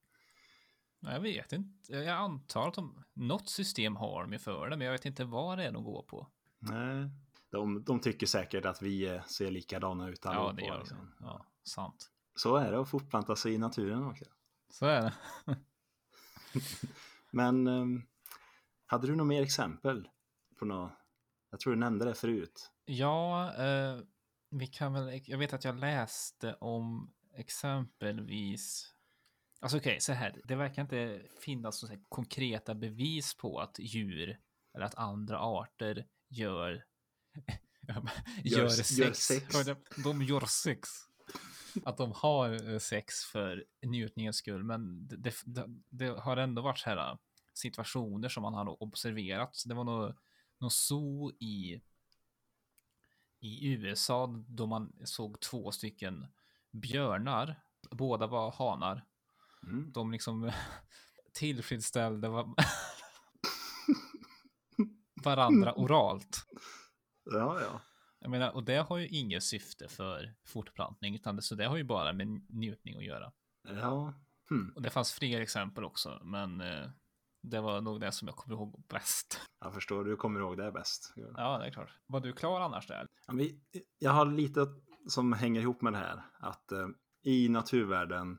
[1.00, 1.94] Jag vet inte.
[1.94, 5.26] Jag antar att de, något system har de ju för det, men jag vet inte
[5.26, 6.28] vad det är de går på.
[6.60, 7.10] Nej,
[7.58, 10.54] de, de tycker säkert att vi eh, ser likadana ut Ja, allihopa.
[10.54, 11.16] det gör liksom.
[11.20, 12.12] Ja, sant.
[12.36, 14.26] Så är det att fortplanta sig i naturen också.
[14.70, 15.14] Så är det.
[17.32, 18.02] Men ehm,
[18.86, 20.10] hade du något mer exempel
[20.60, 20.92] på något?
[21.52, 22.72] Jag tror du nämnde det förut.
[22.86, 24.00] Ja, eh,
[24.50, 28.94] vi kan väl, jag vet att jag läste om exempelvis,
[29.62, 34.40] alltså okej, så här, det verkar inte finnas så konkreta bevis på att djur
[34.76, 36.84] eller att andra arter gör,
[38.44, 38.92] gör, sex.
[38.92, 39.56] gör sex.
[40.04, 40.90] De gör sex.
[41.86, 46.80] Att de har eh, sex för njutningens skull, men det, det, det, har ändå varit
[46.80, 47.18] så här
[47.54, 49.64] situationer som man har observerat.
[49.66, 50.16] Det var nog
[50.60, 51.82] någon zoo i
[53.44, 56.28] i USA då man såg två stycken
[56.72, 57.62] björnar.
[57.92, 59.06] Båda var hanar.
[59.64, 59.92] Mm.
[59.92, 60.52] De liksom
[61.34, 62.56] tillfredsställde va-
[65.24, 66.46] varandra oralt.
[67.26, 67.82] Ja, ja.
[68.20, 71.78] Jag menar, och det har ju inget syfte för fortplantning, utan det, så det har
[71.78, 73.32] ju bara med njutning att göra.
[73.64, 74.14] Ja.
[74.50, 74.74] Hmm.
[74.76, 76.90] Och det fanns fler exempel också, men eh,
[77.42, 79.42] det var nog det som jag kommer ihåg bäst.
[79.60, 81.14] Jag förstår, du kommer ihåg det bäst.
[81.16, 81.90] Ja, det är klart.
[82.06, 83.08] Var du klar annars där?
[83.28, 83.62] Ja, men
[84.00, 84.68] jag har lite
[85.08, 86.22] som hänger ihop med det här.
[86.40, 86.88] Att eh,
[87.24, 88.38] i naturvärlden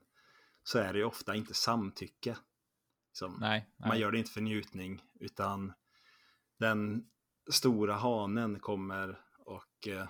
[0.63, 2.37] så är det ju ofta inte samtycke.
[3.13, 3.75] Som, Nej.
[3.77, 3.89] nej.
[3.89, 5.73] Man gör det inte för njutning utan
[6.59, 7.11] den
[7.51, 10.09] stora hanen kommer och eh,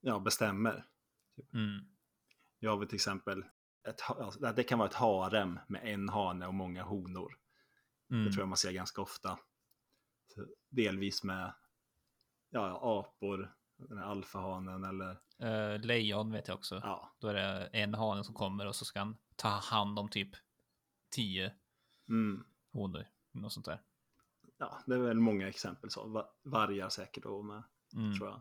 [0.00, 0.86] ja, bestämmer.
[1.54, 1.86] Mm.
[2.58, 3.44] Jag har väl till exempel
[3.88, 7.38] ett, alltså, det kan vara ett harem med en hane och många honor.
[8.10, 8.24] Mm.
[8.24, 9.38] Det tror jag man ser ganska ofta.
[10.70, 11.54] Delvis med
[12.50, 16.80] ja, apor, den här alfahanen eller Eh, lejon vet jag också.
[16.82, 20.08] ja, Då är det en hane som kommer och så ska han ta hand om
[20.08, 20.30] typ
[21.10, 21.54] tio
[22.08, 23.06] mm, honor.
[23.32, 23.82] Något sånt där.
[24.60, 26.06] Ja, det är väl många exempel så.
[26.08, 27.62] Va- Vargar säkert då med,
[27.94, 28.16] Mm.
[28.18, 28.40] tror jag.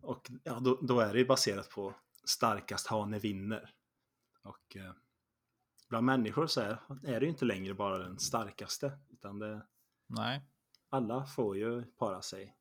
[0.00, 3.70] Och ja, då, då är det ju baserat på starkast hane vinner.
[4.42, 4.92] Och eh,
[5.88, 9.66] bland människor så är, är det ju inte längre bara den starkaste, utan det,
[10.06, 10.42] Nej.
[10.88, 12.56] alla får ju para sig.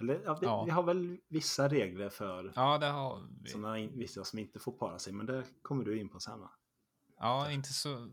[0.00, 0.64] Eller ja, vi, Ja.
[0.64, 3.50] vi har väl vissa regler för Ja, det har vi.
[3.50, 6.50] sådana vissa som inte får para sig, men det kommer du in på sen va?
[7.18, 8.08] Ja, inte så,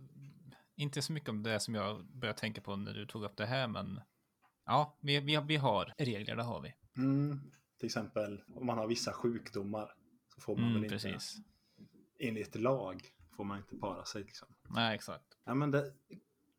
[0.80, 3.46] inte så mycket om det som jag började tänka på när du tog upp det
[3.46, 4.02] här, men
[4.66, 6.74] ja, vi, vi, vi har regler, det har vi.
[6.98, 9.94] Mm, till exempel om man har vissa sjukdomar
[10.36, 11.38] så får man Mm, väl inte, precis.
[12.20, 13.02] enligt lag
[13.36, 14.24] får man inte para sig.
[14.24, 14.48] Liksom.
[14.70, 15.38] Nej, exakt.
[15.44, 15.94] Ja, men det,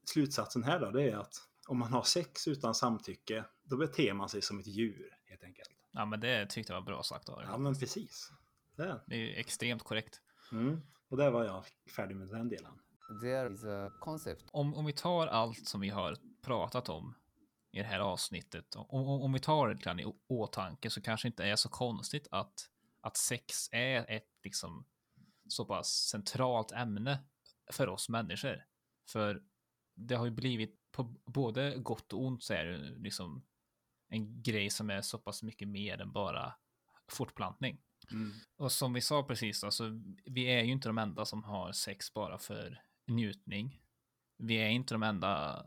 [0.04, 1.34] slutsatsen här då, det är att
[1.66, 5.70] om man har sex utan samtycke, då beter man sig som ett djur helt enkelt.
[5.90, 7.36] Ja, men det tyckte jag var bra sagt dig.
[7.48, 8.32] Ja, men precis.
[8.76, 9.00] Det.
[9.06, 10.20] Det är extremt korrekt.
[10.52, 10.80] Mm.
[11.08, 11.64] Och där var jag
[11.96, 12.72] färdig med den delen.
[13.20, 17.14] There is a concept Om, om vi tar allt som vi har pratat om
[17.72, 21.28] i det här avsnittet, om, om, om vi tar det lite i åtanke så kanske
[21.28, 22.70] inte är så konstigt att,
[23.00, 24.86] att sex är ett liksom
[25.48, 27.18] så pass centralt ämne
[27.70, 28.64] för oss människor.
[29.08, 29.42] För
[29.94, 33.42] det har ju blivit på både gott och ont så är det liksom
[34.08, 36.54] en grej som är så pass mycket mer än bara
[37.08, 37.80] fortplantning.
[38.10, 38.32] Mm.
[38.56, 39.90] Och som vi sa precis, alltså,
[40.24, 43.80] vi är ju inte de enda som har sex bara för njutning.
[44.38, 45.64] Vi är inte de enda,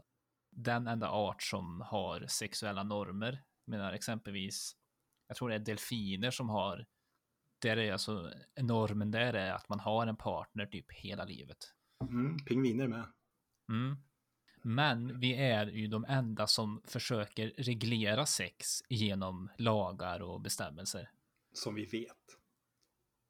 [0.51, 3.43] den enda art som har sexuella normer.
[3.65, 4.75] Menar exempelvis,
[5.27, 6.85] jag tror det är delfiner som har,
[7.61, 11.57] där är alltså normen där är att man har en partner typ hela livet.
[12.09, 12.37] Mm.
[12.45, 13.05] Pingviner med.
[13.69, 13.97] Mm.
[14.63, 21.11] Men vi är ju de enda som försöker reglera sex genom lagar och bestämmelser.
[21.53, 22.42] Som vi vet.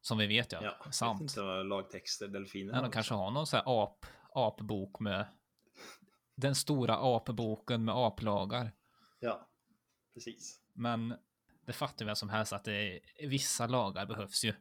[0.03, 1.21] Som vi vet ja, Ja, sant.
[1.21, 5.25] inte lagtexter delfiner Ja, de kanske har någon sån här ap, apbok med
[6.35, 8.71] den stora apboken med aplagar.
[9.19, 9.47] Ja,
[10.13, 10.59] precis.
[10.73, 11.15] Men
[11.65, 14.53] det fattar vem som helst att det är, vissa lagar behövs ju.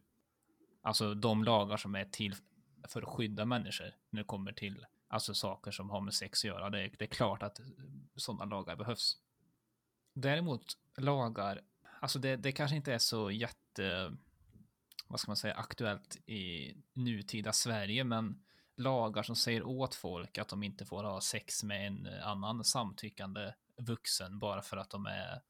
[0.83, 2.35] Alltså de lagar som är till
[2.89, 6.45] för att skydda människor när det kommer till alltså saker som har med sex att
[6.45, 6.71] göra.
[6.71, 7.61] Det är, det är klart att
[8.17, 9.17] sådana lagar behövs.
[10.15, 10.65] Däremot
[10.97, 11.61] lagar,
[12.01, 14.17] alltså det, det kanske inte är så jätte,
[15.13, 18.43] vad ska man säga, aktuellt i nutida Sverige, men
[18.77, 23.53] lagar som säger åt folk att de inte får ha sex med en annan samtyckande
[23.77, 25.43] vuxen bara för att de är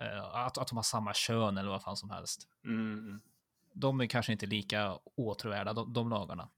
[0.00, 2.48] eh, att, att de har samma kön eller vad fan som helst.
[2.64, 2.98] Mm.
[2.98, 3.20] mm.
[3.72, 6.48] De är kanske inte lika åtråvärda, de, de lagarna.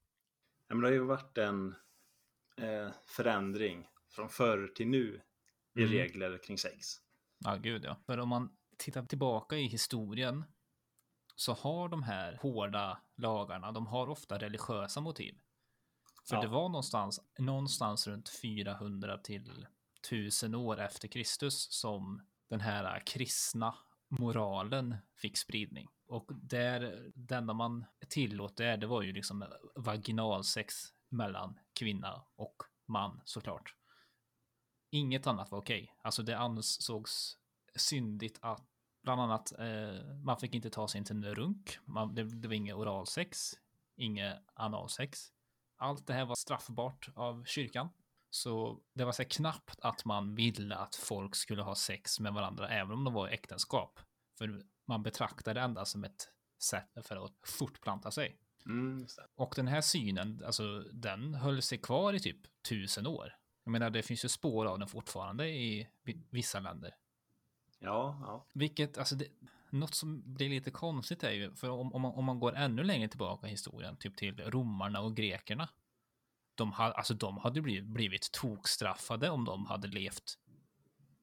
[0.68, 1.74] Ja, men det har ju varit en
[2.56, 5.20] eh, förändring från förr till nu
[5.74, 5.92] i Mm.
[5.92, 6.96] regler kring sex.
[7.38, 7.96] Ja, gud ja.
[8.06, 10.44] För om man tittar tillbaka i historien
[11.38, 15.38] så har de här hårda lagarna, de har ofta religiösa motiv.
[16.28, 16.42] För Ja.
[16.42, 19.66] det var någonstans, någonstans runt 400 till
[20.06, 23.74] 1000 år efter Kristus som den här kristna
[24.08, 25.88] moralen fick spridning.
[26.06, 30.74] Och där, det enda man tillåt där, det var ju liksom vaginalsex
[31.08, 33.74] mellan kvinna och man såklart.
[34.90, 35.96] Inget annat var okej.
[36.02, 37.36] Alltså det ansågs
[37.76, 38.77] syndigt att
[39.08, 41.78] bland annat eh, man fick inte ta sig in till en runk.
[41.84, 43.52] Man, det, det var inget oralsex,
[43.96, 45.32] inget analsex.
[45.76, 47.88] Allt det här var straffbart av kyrkan.
[48.30, 52.68] Så det var så knappt att man ville att folk skulle ha sex med varandra,
[52.68, 54.00] även om de var i äktenskap.
[54.38, 56.28] För man betraktade det enda som ett
[56.62, 58.38] sätt för att fortplanta sig.
[58.66, 59.06] Mm.
[59.36, 63.32] Och den här synen, alltså den höll sig kvar i typ tusen år.
[63.64, 66.94] Jag menar, det finns ju spår av den fortfarande i vi- vissa länder.
[67.78, 68.46] Ja, ja.
[68.52, 69.26] Vilket, alltså, det,
[69.70, 72.82] något som blir lite konstigt är ju, för om, om, man, om man går ännu
[72.82, 75.68] längre tillbaka i historien, typ till romarna och grekerna.
[76.54, 80.38] De, ha, alltså, de hade blivit, blivit tokstraffade om de hade levt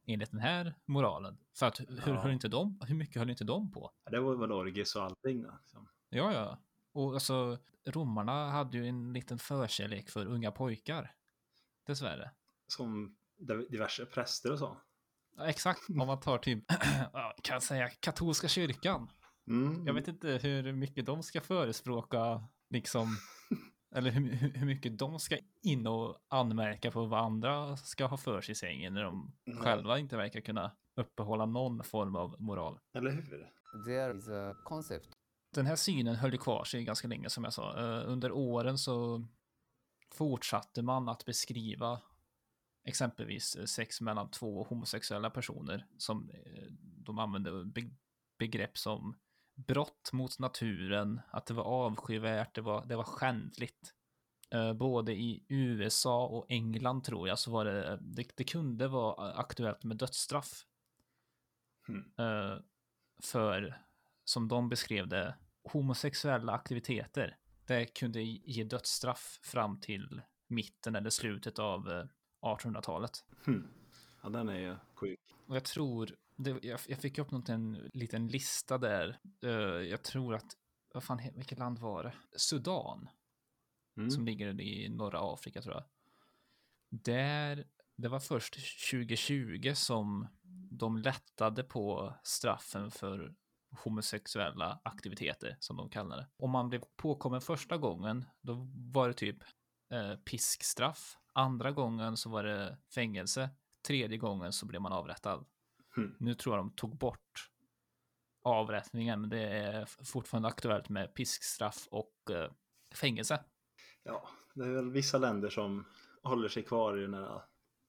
[0.05, 1.37] enligt den här moralen.
[1.53, 2.21] För att hur, Ja.
[2.21, 3.91] höll inte de, hur mycket höll inte de på?
[4.11, 5.45] Det var väl orgis och allting.
[5.61, 5.87] Liksom.
[6.09, 6.57] Ja, ja.
[6.91, 11.15] Och alltså, romarna hade ju en liten förkärlek för unga pojkar.
[11.85, 12.31] Dessvärre.
[12.67, 13.15] Som
[13.69, 14.77] diverse präster och så.
[15.37, 16.67] Ja, exakt, om man tar typ,
[17.41, 19.09] kan jag säga, katolska kyrkan.
[19.47, 19.87] Mm.
[19.87, 23.17] Jag vet inte hur mycket de ska förespråka, liksom,
[23.95, 28.41] eller hur, hur mycket de ska in och anmärka på vad andra ska ha för
[28.41, 29.57] sig i sängen när de Nej.
[29.57, 32.79] själva inte verkar kunna uppehålla någon form av moral.
[32.93, 33.51] Eller hur?
[33.85, 35.09] There is a concept
[35.55, 37.79] Den här synen höll ju kvar sig ganska länge som jag sa.
[37.79, 39.27] Eh, Under åren så
[40.13, 42.01] fortsatte man att beskriva
[42.85, 47.95] exempelvis eh, sex mellan två homosexuella personer som eh, de använde be-
[48.39, 49.17] begrepp som
[49.55, 53.93] brott mot naturen, att det var avskyvärt, det var, det var skändligt.
[54.51, 59.33] Eh, Både i USA och England tror jag så var det, det, det kunde vara
[59.33, 60.65] aktuellt med dödsstraff.
[61.87, 62.11] Mm.
[63.23, 63.81] För,
[64.23, 67.37] som de beskrev det, homosexuella aktiviteter.
[67.65, 72.07] Det kunde ge dödsstraff fram till mitten eller slutet av
[72.45, 73.23] 1800-talet.
[73.45, 73.67] Hmm.
[74.23, 75.19] Ja, den är ju sjuk.
[75.47, 79.19] Och jag tror, det, jag, jag fick upp något, en liten lista där.
[79.43, 79.49] Eh,
[79.89, 80.57] jag tror att,
[80.93, 82.13] vad fan, vilket land var det?
[82.37, 83.09] Sudan,
[83.97, 84.11] Mm.
[84.11, 85.83] som ligger i norra Afrika tror jag.
[86.89, 88.53] Där, det var först
[88.91, 90.27] 2020 som
[90.71, 93.35] de lättade på straffen för
[93.83, 96.27] homosexuella aktiviteter, som de kallar det.
[96.37, 99.37] Om man blev påkommen första gången, då var det typ
[99.91, 101.17] eh, piskstraff.
[101.33, 103.49] Andra gången så var det fängelse.
[103.87, 105.45] Tredje gången så blev man avrättad.
[105.95, 106.15] Hmm.
[106.19, 107.49] Nu tror jag de tog bort
[108.43, 112.51] avrättningen, men det är fortfarande aktuellt med piskstraff och eh,
[112.95, 113.43] fängelse.
[114.03, 115.85] Ja, det är väl vissa länder som
[116.23, 117.41] håller sig kvar i den här.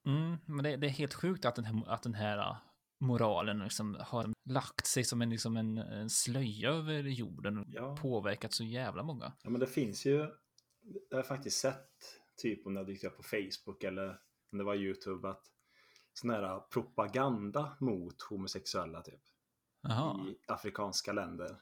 [0.06, 2.56] Mm, men det, det är helt sjukt att den här, att den här uh,
[3.00, 7.96] moralen liksom har lagt sig som en, liksom en, en slöja över jorden och Ja.
[7.96, 9.32] påverkat så jävla många.
[9.42, 10.30] Ja, men det finns ju.
[11.10, 11.90] Jag har faktiskt sett
[12.36, 14.20] typ om det har dykt upp på Facebook eller
[14.52, 15.42] om det var YouTube att
[16.12, 19.20] sån här propaganda mot homosexuella typ
[19.80, 20.26] Jaha.
[20.28, 21.56] i afrikanska länder.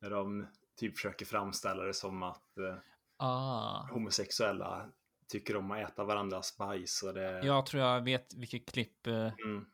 [0.00, 0.46] Där de
[0.76, 2.76] typ försöker framställa det som att eh,
[3.18, 3.86] Ah.
[3.92, 4.90] homosexuella
[5.28, 7.46] tycker om att äta varandras bajs och det...
[7.46, 9.06] Jag tror jag vet vilket klipp.
[9.06, 9.66] eh, Mm,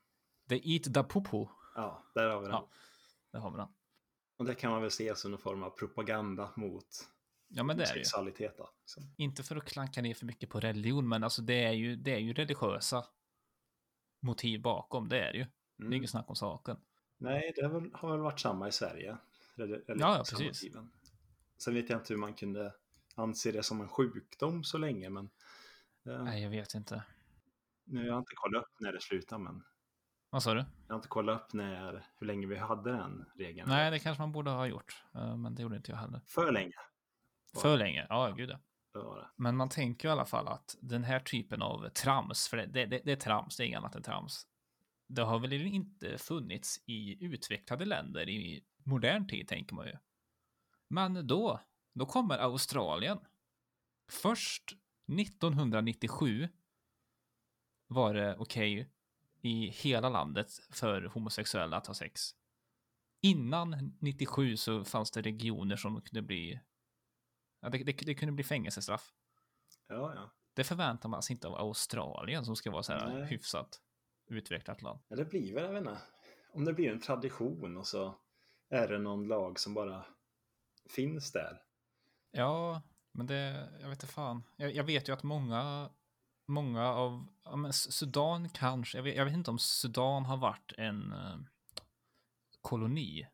[0.49, 1.49] The Eat the Popo.
[1.74, 2.53] ja, där har vi den.
[2.55, 2.68] Ja.
[3.33, 3.68] Där har vi den.
[4.37, 7.09] Och det kan man väl se som en form av propaganda mot
[7.55, 8.55] Ja, men det är sexualitet.
[8.57, 8.70] Då.
[8.84, 11.96] Så, Inte för att klanka ner för mycket på religion, men alltså det är ju,
[11.96, 13.05] det är ju religiösa
[14.20, 15.09] motiv bakom.
[15.09, 15.44] Det är det ju.
[15.44, 15.92] Det är mm.
[15.92, 16.76] inget snack om saken.
[17.18, 19.16] Nej, det har väl, har väl varit samma i Sverige.
[19.57, 20.62] Ja, ja, precis.
[20.62, 20.92] motiven.
[21.59, 22.74] Sen vet jag inte hur man kunde
[23.14, 25.30] anse det som en sjukdom så länge, men
[26.07, 27.03] eh, Nej, jag vet inte.
[27.84, 29.64] nu har jag inte kollat upp när det slutar, men
[30.30, 30.64] Vad sa du?
[30.86, 33.68] jag har inte kollat upp när, hur länge vi hade den regeln.
[33.68, 36.20] Nej, det kanske man borde ha gjort, eh, men det gjorde inte jag heller.
[36.26, 36.74] För länge
[37.61, 38.07] För länge?
[38.09, 38.59] Ja, gud ja.
[39.36, 42.66] Men man tänker ju i alla fall att den här typen av trams, för det,
[42.66, 44.46] det, det, det är trams, det är inget annat än trams.
[45.09, 49.96] Det har väl inte funnits i utvecklade länder i modern tid, tänker man ju.
[50.88, 51.61] Men då,
[51.94, 53.18] då kommer Australien.
[54.11, 54.72] Först
[55.20, 56.48] 1997
[57.86, 58.90] var det okej
[59.42, 62.30] i hela landet för homosexuella att ha sex.
[63.20, 66.61] Innan 97 så fanns det regioner som kunde bli
[67.62, 69.12] Ja, det, det, det kunde bli fängelsestraff.
[69.88, 70.30] Ja, ja.
[70.54, 73.24] Det förväntar man sig inte av Australien som ska vara så här Nej.
[73.24, 73.80] hyfsat
[74.26, 75.00] utvecklat land.
[75.08, 75.98] ja, det blir väl, jag vet inte,
[76.52, 78.14] om det blir en tradition och så
[78.68, 80.04] är det någon lag som bara
[80.90, 81.62] finns där.
[82.30, 82.82] Ja,
[83.12, 84.42] men det, jag vet inte fan.
[84.56, 85.90] Jag, jag vet ju att många,
[86.46, 90.72] många av, ja men Sudan kanske, jag vet, jag vet inte om Sudan har varit
[90.78, 91.36] en eh,
[92.60, 93.26] koloni.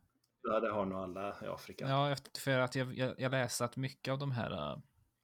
[0.42, 1.88] Ja, det har nog alla i Afrika.
[1.88, 4.80] Ja, för att jag, jag, jag läste att mycket av de här,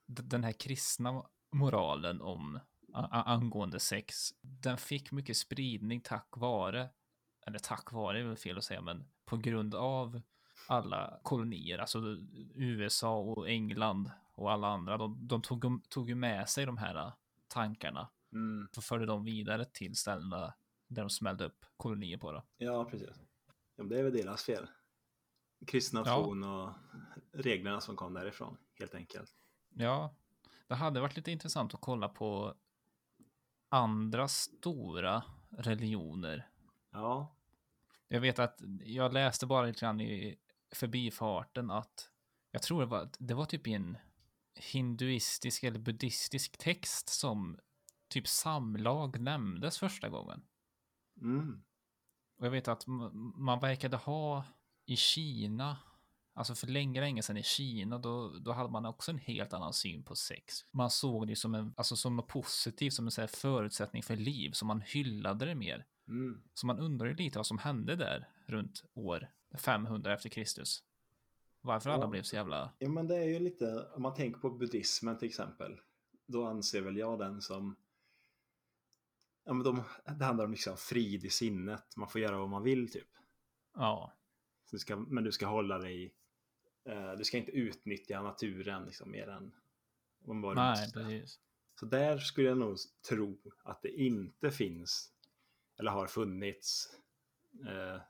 [0.06, 2.60] d- den här kristna moralen om
[3.10, 6.88] angående sex, den fick mycket spridning tack vare,
[7.46, 10.20] eller tack vare är väl fel att säga, men på grund av
[10.68, 11.98] alla kolonier, alltså
[12.54, 16.96] USA och England och alla andra, de, de tog, tog ju med sig de här
[16.96, 17.12] eh,
[17.48, 20.54] tankarna Mm, och förde dem vidare till ställena
[20.88, 22.32] där de smällde upp kolonier på.
[22.32, 22.42] Då.
[22.56, 23.20] ja precis.
[23.76, 24.66] Ja, det är väl deras fel.
[25.66, 26.24] Kristna Ja.
[26.24, 26.70] tron och
[27.32, 29.34] reglerna som kom därifrån, helt enkelt.
[29.74, 30.14] Ja,
[30.66, 32.54] det hade varit lite intressant att kolla på
[33.68, 36.48] andra stora religioner.
[36.90, 37.36] Ja,
[38.08, 40.38] Jag vet att jag läste bara lite grann i
[40.74, 42.10] förbifarten att
[42.50, 43.98] jag tror det var, det var typ i en
[44.54, 47.58] hinduistisk eller buddhistisk text som
[48.08, 50.42] typ samlag nämndes första gången.
[51.20, 51.62] mm.
[52.38, 52.84] Och jag vet att
[53.36, 54.44] man verkade ha
[54.86, 55.76] i Kina,
[56.34, 59.72] alltså för länge, länge sedan i Kina, då, då hade man också en helt annan
[59.72, 60.64] syn på sex.
[60.70, 64.50] Man såg det som, en, alltså som något positivt, som en så förutsättning för liv,
[64.50, 65.86] så man hyllade det mer.
[66.08, 66.42] Mm.
[66.54, 70.82] Så man undrar ju lite vad som hände där runt år 500 efter Kristus.
[71.60, 72.08] Varför alla Ja.
[72.08, 72.72] blev så jävla...
[72.78, 75.80] Ja, men det är ju lite, om man tänker på buddhismen till exempel,
[76.26, 77.76] då anser väl jag den som,
[79.44, 79.82] ja men de,
[80.18, 83.08] det handlar om liksom frid i sinnet, man får göra vad man vill typ.
[83.74, 84.12] Ja,
[84.70, 86.14] du ska, men du ska hålla dig,
[86.84, 89.52] eh, du ska inte utnyttja naturen liksom mer än
[90.20, 91.40] vad du nej, precis.
[91.80, 92.76] Så där skulle jag nog
[93.08, 95.12] tro att det inte finns,
[95.78, 96.98] eller har funnits,
[97.66, 98.00] eh,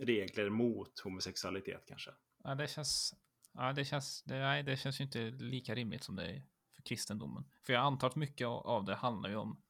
[0.00, 2.10] regler mot homosexualitet kanske.
[2.44, 3.14] Ja, det känns...
[3.52, 4.22] Ja, det känns...
[4.22, 6.42] Det, nej, det känns ju inte lika rimligt som det är
[6.74, 7.44] för kristendomen.
[7.62, 9.62] För jag antar att mycket av- av det handlar ju om...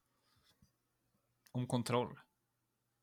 [1.52, 2.18] Om kontroll.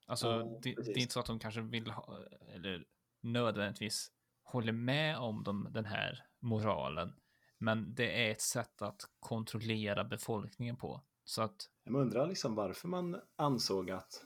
[0.06, 2.20] Alltså, Ja, det, det är inte så att de kanske vill ha...
[2.56, 2.86] Eller
[3.22, 4.12] nödvändigtvis
[4.44, 7.14] håller med om de, den här moralen.
[7.58, 11.02] Men det är ett sätt att kontrollera befolkningen på.
[11.24, 11.70] Så att...
[11.84, 14.26] Jag undrar liksom varför man ansåg att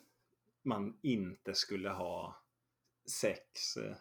[0.63, 2.43] man inte skulle ha
[3.09, 3.95] sex eh,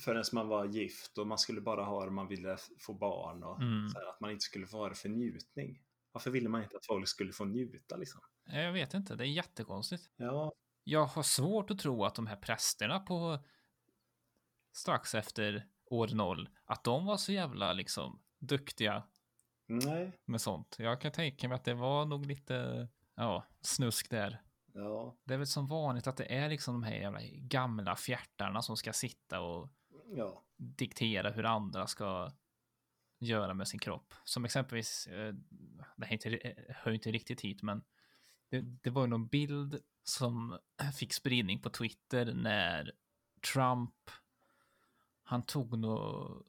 [0.00, 3.42] förrän man var gift och man skulle bara ha det om man ville få barn
[3.42, 3.92] och Mm.
[3.94, 5.82] här, att man inte skulle få ha det för njutning.
[6.12, 8.20] Varför ville man inte att folk skulle få njuta liksom?
[8.46, 10.10] Jag vet inte, det är jättekonstigt.
[10.16, 10.52] Ja,
[10.84, 13.38] Jag har svårt att tro att de här prästerna på
[14.72, 19.02] strax efter år noll, att de var så jävla liksom duktiga
[19.66, 20.76] nej, med sånt.
[20.78, 24.42] Jag kan tänka mig att det var nog lite, ja, snusk där.
[24.72, 28.62] ja, Det är väl som vanligt att det är liksom de här jävla gamla fjärtarna
[28.62, 29.70] som ska sitta och
[30.06, 32.32] ja, diktera hur andra ska
[33.18, 34.14] göra med sin kropp.
[34.24, 35.34] Som exempelvis, eh,
[35.96, 37.84] det här inte, eh, hör inte riktigt hit, men
[38.48, 40.58] det, det var ju någon bild som
[40.94, 42.92] fick spridning på Twitter när
[43.52, 44.10] Trump,
[45.22, 46.46] han tog något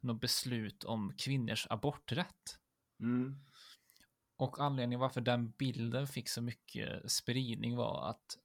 [0.00, 2.58] nå beslut om kvinnors aborträtt.
[3.00, 3.34] mm,
[4.36, 8.38] Och anledningen varför den bilden fick så mycket spridning var att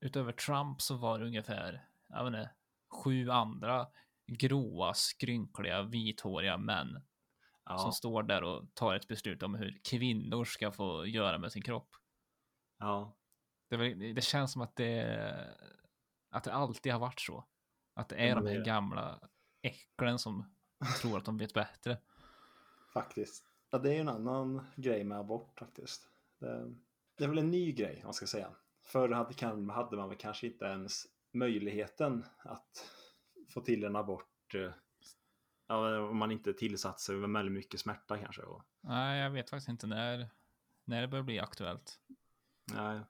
[0.00, 2.50] utöver Trump så var det ungefär, jag vet inte,
[2.88, 3.86] sju andra
[4.26, 7.02] gråa, skrynkliga, vithåriga män
[7.64, 11.52] Ja, som står där och tar ett beslut om hur kvinnor ska få göra med
[11.52, 11.96] sin kropp.
[12.78, 13.12] Ja,
[13.68, 15.56] Det, det känns som att det,
[16.30, 17.44] att det alltid har varit så.
[17.94, 19.20] Att det är Ja, de här det- gamla
[19.62, 20.54] äcklen som
[21.00, 21.98] tror att de vet bättre.
[22.92, 23.50] faktiskt.
[23.70, 26.08] Ja, det är en annan grej med abort faktiskt.
[26.38, 26.74] Det,
[27.18, 28.50] det är väl en ny grej, man ska säga.
[28.84, 32.90] Förr hade, kan, hade man väl kanske inte ens möjligheten att
[33.48, 34.70] få till en abort eh,
[35.66, 38.42] ja, om man inte tillsatt sig med väldigt mycket smärta kanske.
[38.80, 40.28] Nej, jag vet faktiskt inte när,
[40.84, 42.00] när det börjar bli aktuellt.
[42.72, 43.00] Nej,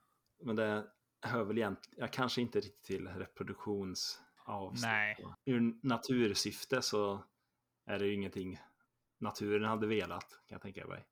[0.43, 0.85] men det
[1.23, 4.83] hör väl egentligen, jag kanske inte riktigt till reproduktionsavsnitt.
[4.83, 5.17] Nej.
[5.45, 7.25] Ur natursyfte så
[7.87, 8.59] är det ju ingenting
[9.19, 11.05] naturen hade velat, kan jag tänka mig.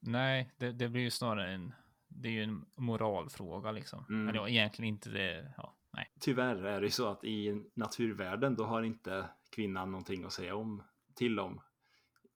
[0.00, 1.74] Nej, det, det blir ju snarare en,
[2.08, 4.04] det är ju en moralfråga liksom.
[4.08, 4.28] Mm.
[4.28, 6.12] Eller ja, egentligen inte det, ja, nej.
[6.20, 10.54] Tyvärr är det ju så att i naturvärlden då har inte kvinnan någonting att säga
[10.54, 10.82] om
[11.14, 11.60] till om.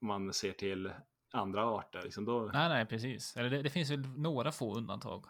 [0.00, 0.92] Om man ser till
[1.32, 2.02] andra arter.
[2.02, 3.36] Liksom då, Nej, nej, precis.
[3.36, 5.24] Eller det, det finns väl några få undantag.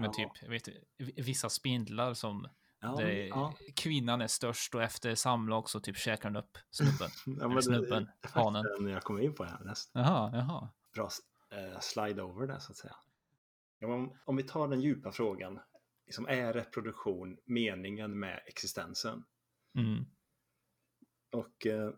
[0.00, 0.30] Men Ja.
[0.40, 0.68] typ, vet
[1.16, 2.48] vissa spindlar som
[2.80, 7.10] ja, där ja, kvinnan är störst och efter samlag så typ käkar den upp snubben.
[7.40, 8.62] ja, men det- snubben, det faktiskt hanen.
[8.62, 9.90] den jag kommer in på här näst.
[9.94, 10.68] Jaha, jaha.
[10.94, 11.08] Bra
[11.50, 12.96] eh, slide over det så att säga.
[13.78, 15.60] Ja, om, om vi tar den djupa frågan.
[16.06, 19.24] Liksom, är reproduktion meningen med existensen?
[19.74, 20.04] Mm.
[21.32, 21.90] Och eh,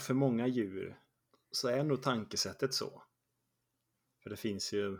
[0.00, 0.98] för många djur
[1.50, 3.02] så är nog tankesättet så.
[4.22, 4.98] För det finns ju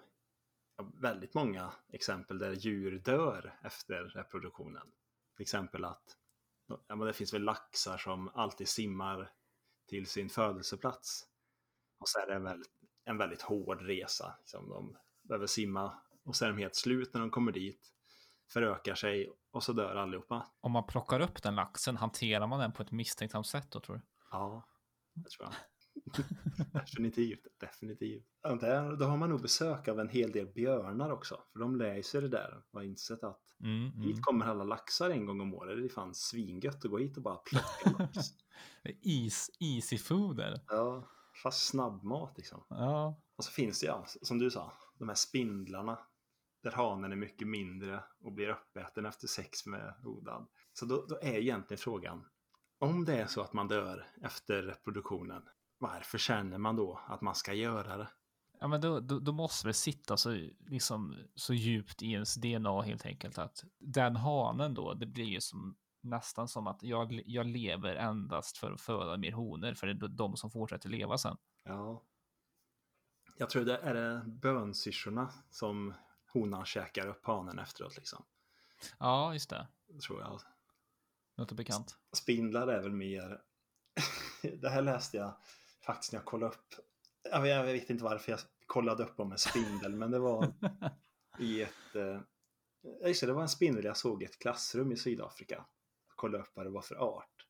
[1.00, 4.86] väldigt många exempel där djur dör efter reproduktionen.
[5.36, 6.16] Till exempel att
[6.66, 9.32] ja, men det finns väl laxar som alltid simmar
[9.88, 11.26] till sin födelseplats.
[11.98, 12.72] Och så är det en väldigt,
[13.04, 14.34] en väldigt hård resa.
[14.38, 15.94] Liksom de behöver simma
[16.24, 17.92] och så är de helt slut när de kommer dit.
[18.48, 20.46] Förökar sig och så dör allihopa.
[20.60, 23.96] Om man plockar upp den laxen, hanterar man den på ett misstänksamt sätt då tror
[23.96, 24.02] du?
[24.30, 24.68] Ja,
[25.14, 25.54] det tror jag.
[26.72, 28.24] Definitivt, definitivt.
[28.60, 31.40] Där, då har man nog besök av en hel del björnar också.
[31.52, 34.02] För de lär sig det där och har insett att Mm, mm.
[34.02, 35.78] hit kommer alla laxar en gång om året.
[35.78, 38.18] Det är fan svingött att gå hit och bara plocka lax.
[39.02, 39.98] Is, easy
[40.36, 40.60] det.
[40.68, 41.08] Ja,
[41.42, 42.64] fast snabbmat liksom.
[42.68, 45.98] Ja, Och så finns det ja, som du sa, de här spindlarna.
[46.62, 50.46] Där hanen är mycket mindre och blir uppäten efter sex med hodan.
[50.72, 52.24] Så då, då är egentligen frågan,
[52.78, 55.42] om det är så att man dör efter reproduktionen,
[55.82, 58.08] varför känner man då att man ska göra det?
[58.62, 62.82] ja men då, då, då måste det sitta så, liksom, så djupt i ens DNA
[62.82, 67.46] helt enkelt att den hanen då, det blir ju som nästan som att jag, jag
[67.46, 71.36] lever endast för att föda mer honor, för det är de som fortsätter leva sen.
[71.64, 72.02] Ja.
[73.36, 75.94] Jag tror det är det bönsyrsorna som
[76.32, 78.24] honan käkar upp hanen efteråt liksom.
[78.98, 79.66] Ja, just det.
[80.06, 80.40] Tror jag.
[81.36, 81.96] Låter bekant.
[82.12, 83.42] Spindlar är väl mer...
[84.60, 85.34] det här läste jag
[85.86, 86.74] faktiskt när jag kollade upp.
[87.22, 90.52] Jag vet, jag vet inte varför jag kollade upp om en spindel, men det var
[91.38, 91.94] i ett...
[91.94, 92.20] Eh...
[93.06, 95.54] Just det, det var en spindel jag såg i ett klassrum i Sydafrika.
[96.08, 97.46] Jag kollade upp vad det var för art.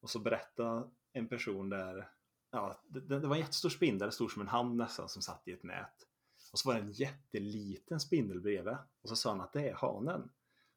[0.00, 2.10] Och så berättade en person där...
[2.50, 5.52] Ja, det, det var en jättestor spindel, stor som en hand nästan, som satt i
[5.52, 6.06] ett nät.
[6.52, 8.76] Och så var det en jätteliten spindel bredvid.
[9.02, 10.30] Och så sa han att det är hanen.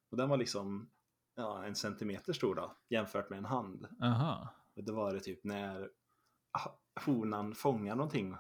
[0.10, 0.92] Och den var liksom
[1.36, 3.88] ja, en centimeter stor då, jämfört med en hand.
[4.02, 4.54] Aha.
[4.76, 5.90] Och det var det typ när
[6.52, 8.36] ah, honan fångar någonting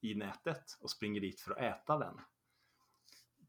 [0.00, 2.20] i nätet och springer dit för att äta den.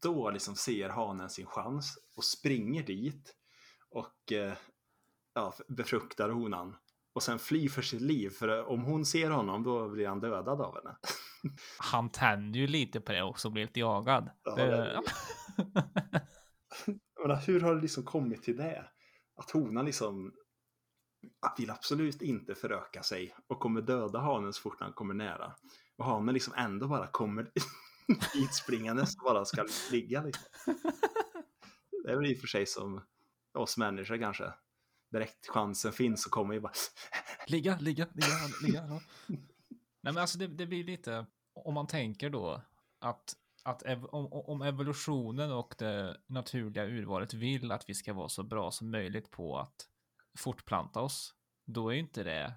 [0.02, 3.34] Då liksom ser hanen sin chans och springer dit
[3.90, 4.54] och eh,
[5.34, 6.76] ja, befruktar honan.
[7.12, 10.60] Och sen flyr för sitt liv, för om hon ser honom då blir han dödad
[10.60, 10.96] av henne.
[11.78, 14.30] Han tänder ju lite på det också blir lite jagad.
[14.44, 15.02] Ja, det,
[17.46, 18.88] hur har det liksom kommit till det?
[19.36, 20.32] Att honan liksom
[21.58, 25.54] vill absolut inte föröka sig och kommer döda hanen så fort han kommer nära.
[25.98, 27.42] Och hanen liksom ändå bara kommer
[28.34, 30.22] dit springandes och bara ska ligga.
[30.22, 30.44] Liksom.
[32.04, 33.00] Det är väl i och för sig som
[33.54, 34.52] oss människor kanske.
[35.12, 36.72] Direkt chansen finns så kommer ju bara
[37.46, 38.26] Ligga, ligga, ligga,
[38.62, 38.86] ligga.
[38.88, 39.00] Ja.
[40.04, 42.62] Nej, men alltså det, det blir lite, om man tänker då
[43.00, 48.28] att, att ev, om, om evolutionen och det naturliga urvalet vill att vi ska vara
[48.28, 49.88] så bra som möjligt på att
[50.38, 52.54] fortplanta oss, då är ju inte det,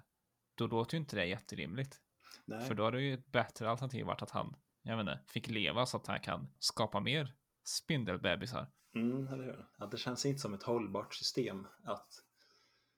[0.54, 2.00] då låter ju inte det jätterimligt.
[2.44, 2.68] Nej.
[2.68, 5.96] För då hade ju ett bättre alternativ varit att han, jag inte, fick leva så
[5.96, 8.70] att han kan skapa mer spindelbebisar.
[8.94, 9.66] Mm, eller hur?
[9.78, 12.08] Ja, det känns inte som ett hållbart system att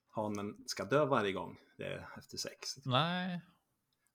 [0.07, 2.85] hanen ska dö varje gång det är efter sex.
[2.85, 3.41] Nej,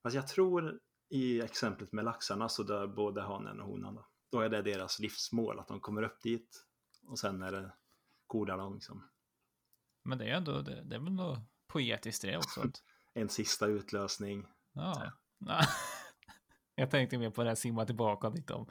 [0.03, 3.95] Fast jag tror i exemplet med laxarna så dör både hanen och honan.
[3.95, 6.67] Då, då är det deras livsmål att de kommer upp dit
[7.09, 7.73] och sen är det
[8.27, 9.09] kodar de liksom.
[10.07, 11.37] Men det är ändå, det, det är väl nog
[11.73, 12.61] poetiskt det också.
[12.61, 12.83] Att,
[13.15, 14.47] En sista utlösning.
[14.73, 15.13] ja.
[16.75, 18.67] Jag tänkte mer på det här simma tillbaka dit om.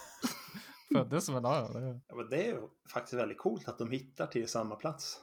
[0.94, 2.60] Föddes som en ja, det- Ja, men det är
[2.92, 5.20] faktiskt väldigt coolt att de hittar till samma plats.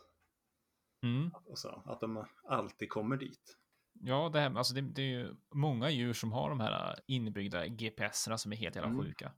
[1.04, 1.32] mm.
[1.46, 3.58] Och så, att de alltid kommer dit.
[3.94, 7.68] Ja, det, här, alltså det, det är ju många djur som har de här inbyggda
[7.68, 9.04] GPSerna som är helt jävla Mm.
[9.06, 9.32] sjuka.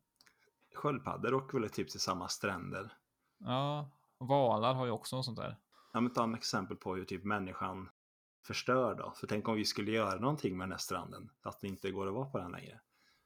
[0.76, 2.94] Sköldpaddor åker väl typ till samma stränder.
[3.40, 5.58] Ja, valar har ju också något sånt där.
[5.94, 7.90] Ja, men ta ett exempel på hur typ människan
[8.48, 9.14] förstör då.
[9.16, 11.30] För tänk om vi skulle göra någonting med den här stranden.
[11.42, 12.80] Att det inte går att vara på den längre.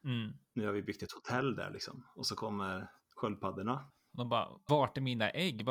[0.04, 0.32] Mm.
[0.52, 2.06] Nu har vi byggt ett hotell där liksom.
[2.14, 3.90] Och så kommer sköldpaddorna.
[4.12, 5.68] De bara, vart är mina ägg?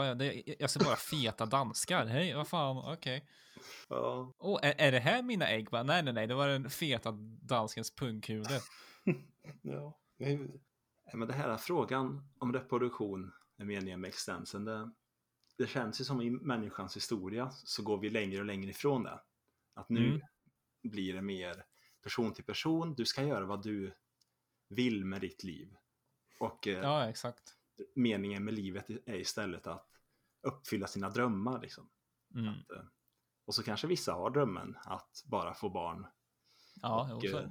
[0.59, 2.05] Jag ser bara feta danskar.
[2.05, 3.29] Hej, vad fan, okej.
[3.89, 5.69] Ja, Åh, är, är det här mina ägg?
[5.69, 8.61] Bara, nej, nej, nej, det var den feta danskens pungkulor.
[9.61, 9.99] ja.
[11.13, 14.65] Men det här är frågan om reproduktion är meningen med extensen.
[14.65, 14.91] Det,
[15.63, 19.19] det känns ju som i människans historia så går vi längre och längre ifrån det.
[19.73, 20.21] Att nu Mm.
[20.83, 21.65] blir det mer
[22.01, 22.93] person till person.
[22.93, 23.93] Du ska göra vad du
[24.67, 25.75] vill med ditt liv.
[26.39, 27.55] Och eh, Ja, exakt.
[27.95, 29.89] meningen med livet är istället att
[30.41, 31.61] uppfylla sina drömmar.
[31.61, 31.89] Liksom.
[32.35, 32.53] Mm.
[33.45, 36.07] Och så kanske vissa har drömmen att bara få barn
[36.81, 37.49] Ja, och eh,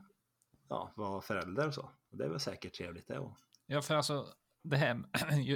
[0.69, 1.91] ja, vara förälder och så.
[2.11, 3.19] Och det är väl säkert trevligt det.
[3.19, 3.33] Och,
[3.67, 5.03] Ja, för alltså, det här,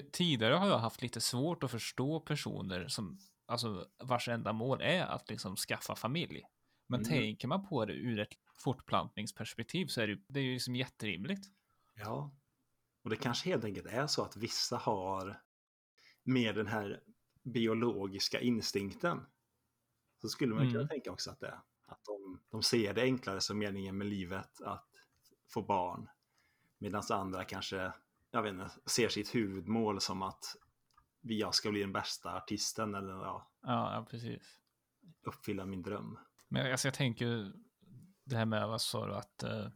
[0.12, 5.02] tidigare har jag haft lite svårt att förstå personer som, alltså, vars enda mål är
[5.07, 6.42] att liksom skaffa familj.
[6.88, 7.11] Men Mm.
[7.11, 10.76] tänker man på det ur ett fortplantningsperspektiv så är det, ju- det är ju liksom
[10.76, 11.46] jätterimligt.
[11.94, 12.32] ja.
[13.04, 15.42] och det kanske helt enkelt är så att vissa har
[16.22, 17.00] mer den här
[17.42, 19.26] biologiska instinkten.
[20.20, 20.88] Så skulle man kunna Mm.
[20.88, 21.61] tänka också att det är.
[21.86, 24.88] Att de, de ser det enklare som meningen med livet att
[25.48, 26.09] få barn.
[26.78, 27.92] Medan andra kanske,
[28.37, 30.57] jag vet inte, ser sitt huvudmål som att
[31.20, 34.59] jag ska bli den bästa artisten eller ja, Ja, precis.
[35.26, 36.18] uppfylla min dröm.
[36.49, 37.53] Men alltså, jag tänker
[38.24, 39.68] det här med vad sa du att eh,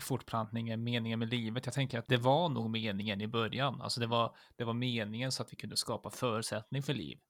[0.00, 1.66] fortplantning är meningen med livet.
[1.66, 3.80] Jag tänker att det var nog meningen i början.
[3.80, 7.20] Alltså det var, det var meningen så att vi kunde skapa förutsättning för liv.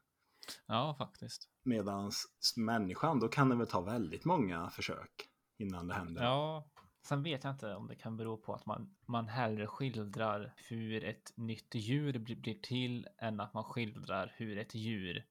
[0.66, 1.48] Ja, faktiskt.
[1.62, 2.10] Medan
[2.56, 5.28] människan, då kan det väl ta väldigt många försök
[5.58, 6.22] innan det händer.
[6.24, 6.70] Ja,
[7.02, 11.04] sen vet jag inte om det kan bero på att man, man hellre skildrar hur
[11.04, 15.24] ett nytt djur blir, blir till än att man skildrar hur ett djur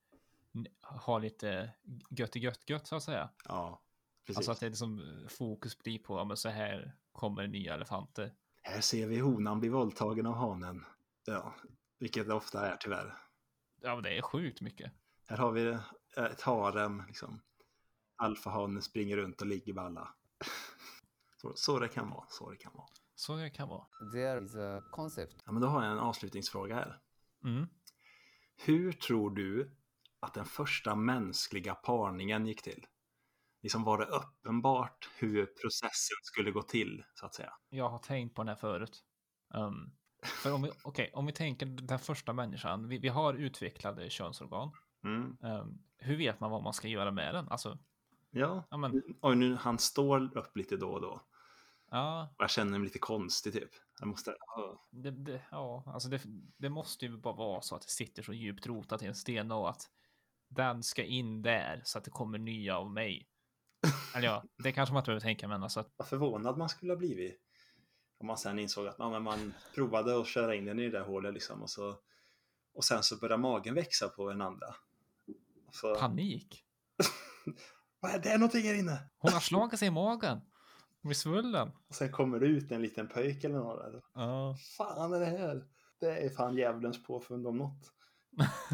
[0.82, 1.70] har lite
[2.10, 3.30] gött gött gött så att säga.
[3.48, 3.82] Ja,
[4.28, 4.38] precis.
[4.38, 7.74] Alltså att det är liksom eh, fokus blir på, ja men så här kommer nya
[7.74, 8.34] elefanter.
[8.64, 10.86] Här ser vi honan bli våldtagen av hanen.
[11.26, 11.56] Ja,
[12.00, 13.18] vilket det ofta är tyvärr.
[13.82, 14.92] Ja, men det är sjukt mycket.
[15.28, 15.78] Här har vi
[16.18, 17.42] ett harem, liksom.
[18.16, 20.14] Alfahanen springer runt och ligger med alla.
[21.42, 22.88] Så, så det kan vara, så det kan vara.
[23.16, 23.86] Så det kan vara.
[24.14, 27.00] There is a concept Ja, men då har jag en avslutningsfråga här.
[27.44, 27.68] Mm.
[28.56, 29.76] Hur tror du
[30.20, 32.86] att den första mänskliga parningen gick till?
[33.68, 37.54] Liksom var det uppenbart hur processen skulle gå till, så att säga?
[37.70, 39.04] Jag har tänkt på den här förut.
[39.54, 39.92] Um,
[40.24, 44.72] för om vi, okej, om vi tänker den första människan, vi, vi har utvecklade könsorgan.
[45.04, 45.38] Mm.
[45.42, 47.50] Um, hur vet man vad man ska göra med den?
[47.50, 47.78] Alltså,
[48.32, 51.22] Ja, ja men, Oj, nu, han står upp lite då och då.
[51.92, 53.72] ja, Och jag känner mig lite konstig typ.
[54.00, 54.36] Jag måste...
[54.56, 54.88] ja.
[54.92, 56.22] det, det, ja, alltså det,
[56.58, 59.52] det måste ju bara vara så att det sitter så djupt rotat i en sten
[59.52, 59.90] och att
[60.50, 63.28] den ska in där så att det kommer nya av mig.
[64.16, 66.98] Eller ja, det kanske man inte behöver tänka, men alltså Vad förvånad man skulle ha
[66.98, 67.42] blivit.
[68.20, 71.06] Om man sen insåg att ja, man provade att köra in den i det där
[71.06, 71.62] hålet liksom.
[71.62, 71.96] Och, så,
[72.74, 74.76] och sen så börjar magen växa på en andra.
[75.72, 76.64] Så, panik.
[78.00, 79.10] vad är det någonting här inne?
[79.18, 80.42] Hon har slagit sig i magen.
[81.02, 81.72] Hon blir svullen.
[81.88, 84.02] Och sen kommer det ut en liten pöjk eller något där.
[84.14, 84.56] Ja.
[84.78, 85.68] Fan är det här?
[86.00, 87.94] Det är fan djävulens påfund om något.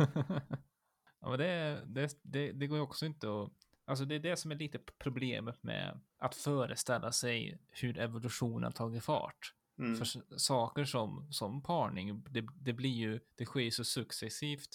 [1.19, 3.51] ja, men det, det, det, det går ju också inte att...
[3.85, 9.03] Alltså det är det som är lite problemet med att föreställa sig hur evolutionen tagit
[9.03, 9.53] fart.
[9.79, 9.95] Mm.
[9.97, 14.69] För saker som, som parning, det, det blir ju, det sker så successivt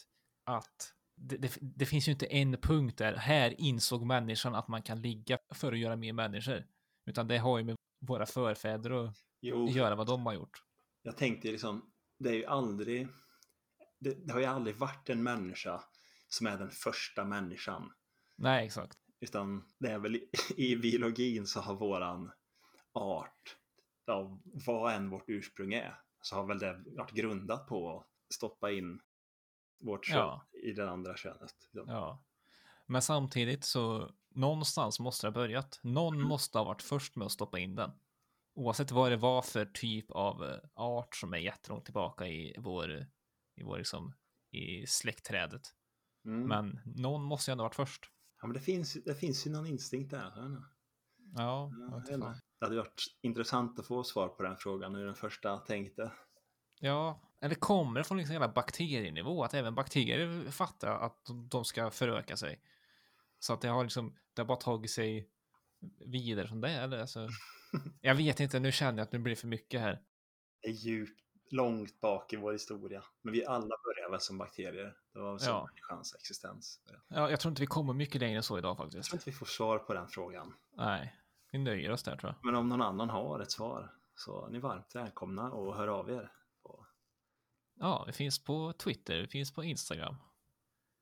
[0.44, 4.82] att det, det, det finns ju inte en punkt där här insåg människan att man
[4.82, 6.66] kan ligga för att göra mer människor.
[7.06, 10.62] Utan det har ju med våra förfäder att Jo, göra vad de har gjort.
[11.02, 13.08] jag tänkte liksom, det är ju aldrig,
[13.98, 15.84] det, det har ju aldrig varit en människa
[16.28, 17.92] som är den första människan.
[18.38, 18.98] Nej, exakt.
[19.20, 22.30] Utan det är väl i, i biologin så har våran
[22.92, 23.56] art,
[24.06, 28.70] ja, vad än vårt ursprung är, så har väl det varit grundat på att stoppa
[28.72, 29.00] in
[29.80, 30.46] vårt kön Ja.
[30.62, 31.54] i det andra könet.
[31.72, 32.24] Ja.
[32.86, 35.80] Men samtidigt så någonstans måste det ha börjat.
[35.82, 36.28] Någon Mm.
[36.28, 37.90] måste ha varit först med att stoppa in den.
[38.54, 43.06] Oavsett vad det var för typ av eh, art som är jättelångt tillbaka i vår,
[43.56, 44.14] i vår liksom,
[44.50, 45.62] i släktträdet.
[46.24, 46.48] Mm.
[46.48, 48.10] Men någon måste ju ändå ha varit först.
[48.40, 50.32] Ja, men det finns, det finns ju någon instinkt där.
[50.36, 50.62] Ja,
[51.36, 51.72] Ja.
[52.60, 56.12] Det hade varit intressant att få svar på den frågan hur den första tänkte.
[56.80, 57.20] ja.
[57.40, 59.44] Eller kommer det från liksom hela bakterienivå?
[59.44, 62.60] Att även bakterier fattar att de- ska föröka sig.
[63.38, 65.28] Så att det har liksom, det har bara tagit sig
[66.06, 66.70] vidare som det.
[66.70, 66.98] Eller?
[67.00, 67.28] Alltså,
[68.00, 70.02] jag vet inte, nu känner jag att det blir för mycket här.
[70.62, 71.20] Det är djupt,
[71.52, 73.02] långt bak i vår historia.
[73.22, 74.96] Men vi alla började väl som bakterier.
[75.12, 75.66] Det var så Ja.
[75.70, 76.80] människans existens.
[77.08, 79.04] Ja, jag tror inte vi kommer mycket längre än så idag Jag faktiskt.
[79.10, 80.54] tror inte vi får svar på den frågan.
[80.76, 81.14] Nej,
[81.50, 82.44] vi nöjer oss där tror jag.
[82.46, 86.10] Men om någon annan har ett svar så är ni varmt välkomna och hör av
[86.10, 86.32] er.
[86.62, 86.86] På
[87.80, 90.16] Ja, vi finns på Twitter, vi finns på Instagram.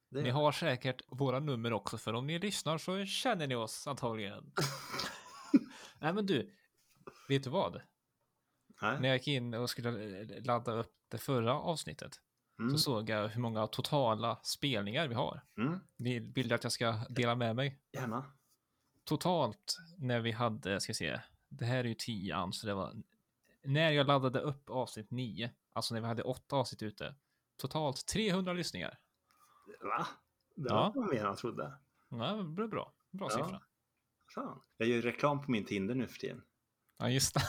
[0.08, 0.22] det.
[0.22, 4.52] Ni har säkert våra nummer också, för om ni lyssnar så känner ni oss antagligen.
[5.98, 6.54] Nej, men du,
[7.28, 7.80] vet du vad?
[8.82, 9.00] Nej?
[9.00, 12.20] När jag gick in och skulle ladda upp det förra avsnittet
[12.58, 12.70] Mm.
[12.70, 15.40] så såg jag hur många totala spelningar vi har.
[15.58, 15.78] Mm.
[15.96, 17.78] Ni vill att jag ska dela med mig?
[17.92, 18.32] Gärna.
[19.04, 22.94] Totalt när vi hade, ska se, det här är ju tian, så det var
[23.62, 27.14] när jag laddade upp avsnitt 9, alltså när vi hade åtta avsnitt ute,
[27.56, 28.98] totalt 300 lyssningar.
[29.80, 30.06] Va?
[30.54, 30.92] Det Ja.
[30.94, 31.72] var mer än jag trodde.
[32.08, 32.92] Ja, blev bra.
[33.10, 33.36] Bra Ja.
[33.36, 33.62] siffra.
[34.34, 34.60] Fan.
[34.76, 36.42] Jag gör reklam på min Tinder nu för tiden.
[36.98, 37.40] Ja, just det.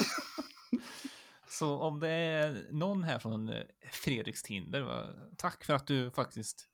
[1.48, 5.06] Så om det är någon här från eh, Fredriks Tinder, va,
[5.38, 6.68] tack för att du faktiskt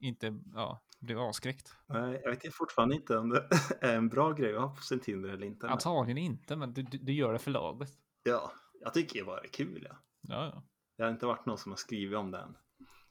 [0.00, 1.72] inte ja, blev avskräckt.
[1.86, 3.48] Nej, Jag vet fortfarande inte om det
[3.80, 5.68] är en bra grej att ha på sin Tinder eller inte.
[5.68, 7.90] Antagligen inte, men du, du, gör det för laget.
[8.22, 9.86] Ja, jag tycker det var kul.
[9.90, 9.96] Ja.
[10.20, 10.62] Ja, ja.
[10.96, 12.56] Det har inte varit någon som har skrivit om det än.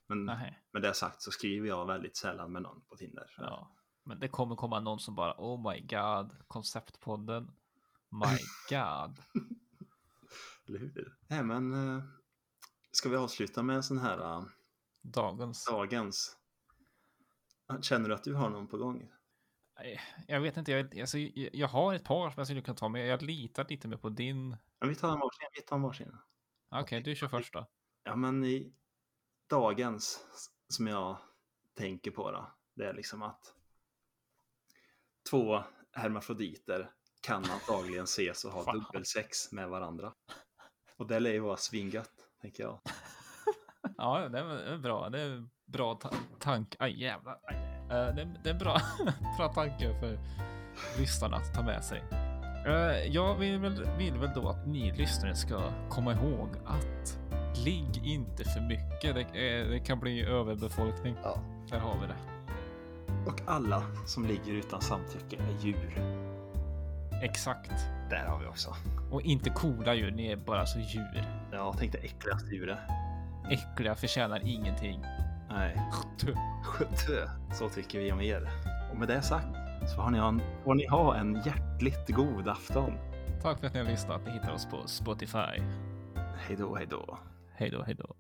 [0.08, 3.36] Men Nej, med det sagt så skriver jag väldigt sällan med någon på Tinder.
[3.38, 3.72] ja.
[4.08, 7.52] Men det kommer komma någon som bara, oh my god, konceptpodden.
[8.16, 8.38] My
[8.70, 9.20] god.
[10.68, 11.18] Eller hur?
[11.28, 12.04] Nej, men eh,
[12.92, 14.44] ska vi avsluta med en sån här eh,
[15.02, 15.66] Dagens.
[15.66, 16.38] dagens?
[17.82, 19.12] Känner du att du har någon på gång?
[19.80, 22.90] Nej, Jag vet inte, jag, alltså, jag, har ett par som jag skulle kunna ta,
[22.90, 24.58] men jag litar lite mer på din.
[24.80, 25.48] Ja, vi tar en varsin.
[25.54, 26.18] Vi tar en varsin.
[26.70, 27.68] Okej, du kör först då.
[28.04, 28.74] Ja, men i
[29.50, 30.26] dagens
[30.68, 31.18] som jag
[31.74, 33.54] tänker på då, det är liksom att
[35.30, 36.92] två hermafroditer
[37.26, 40.14] kan antagligen ses och ha dubbelsex med varandra.
[40.98, 42.12] Och det lär ju vara svingött,
[42.42, 42.80] tänker jag.
[43.98, 45.10] Ja, det är bra.
[45.10, 46.10] Det är bra ta
[46.40, 46.76] tank.
[46.80, 47.40] Aj, jävlar.
[47.44, 47.56] Aj.
[47.82, 48.78] Eh, det, är- det är bra,
[49.38, 50.20] bra tanke för
[51.00, 52.04] lyssnarna att ta med sig.
[52.68, 57.20] Eh, jag vill väl, vill väl då att ni lyssnare ska komma ihåg att
[57.66, 59.16] ligg inte för mycket.
[59.16, 61.16] Det, eh, det kan bli överbefolkning.
[61.24, 61.40] Ja.
[61.70, 62.18] Där har vi det.
[63.32, 66.25] Och alla som ligger utan samtycke är djur.
[67.22, 67.72] Exakt.
[68.10, 68.76] Där har vi också.
[69.12, 71.24] Och inte coola djur, ni är bara så djur.
[71.52, 72.80] Ja, tänk det äckligaste djuret.
[73.50, 75.02] Äckliga förtjänar ingenting.
[75.50, 75.82] Nej,
[76.18, 76.38] Tuh.
[77.08, 77.30] Tö.
[77.54, 78.50] så tycker vi om er.
[78.92, 79.48] Och med det sagt
[79.96, 82.98] så har ni, ha en, får ni ha en hjärtligt god afton.
[83.42, 84.22] Tack för att ni har lyssnat.
[84.26, 85.62] Ni hittar oss på Spotify.
[86.38, 87.18] Hej då, hej då.
[87.54, 88.16] Hej då, hej då.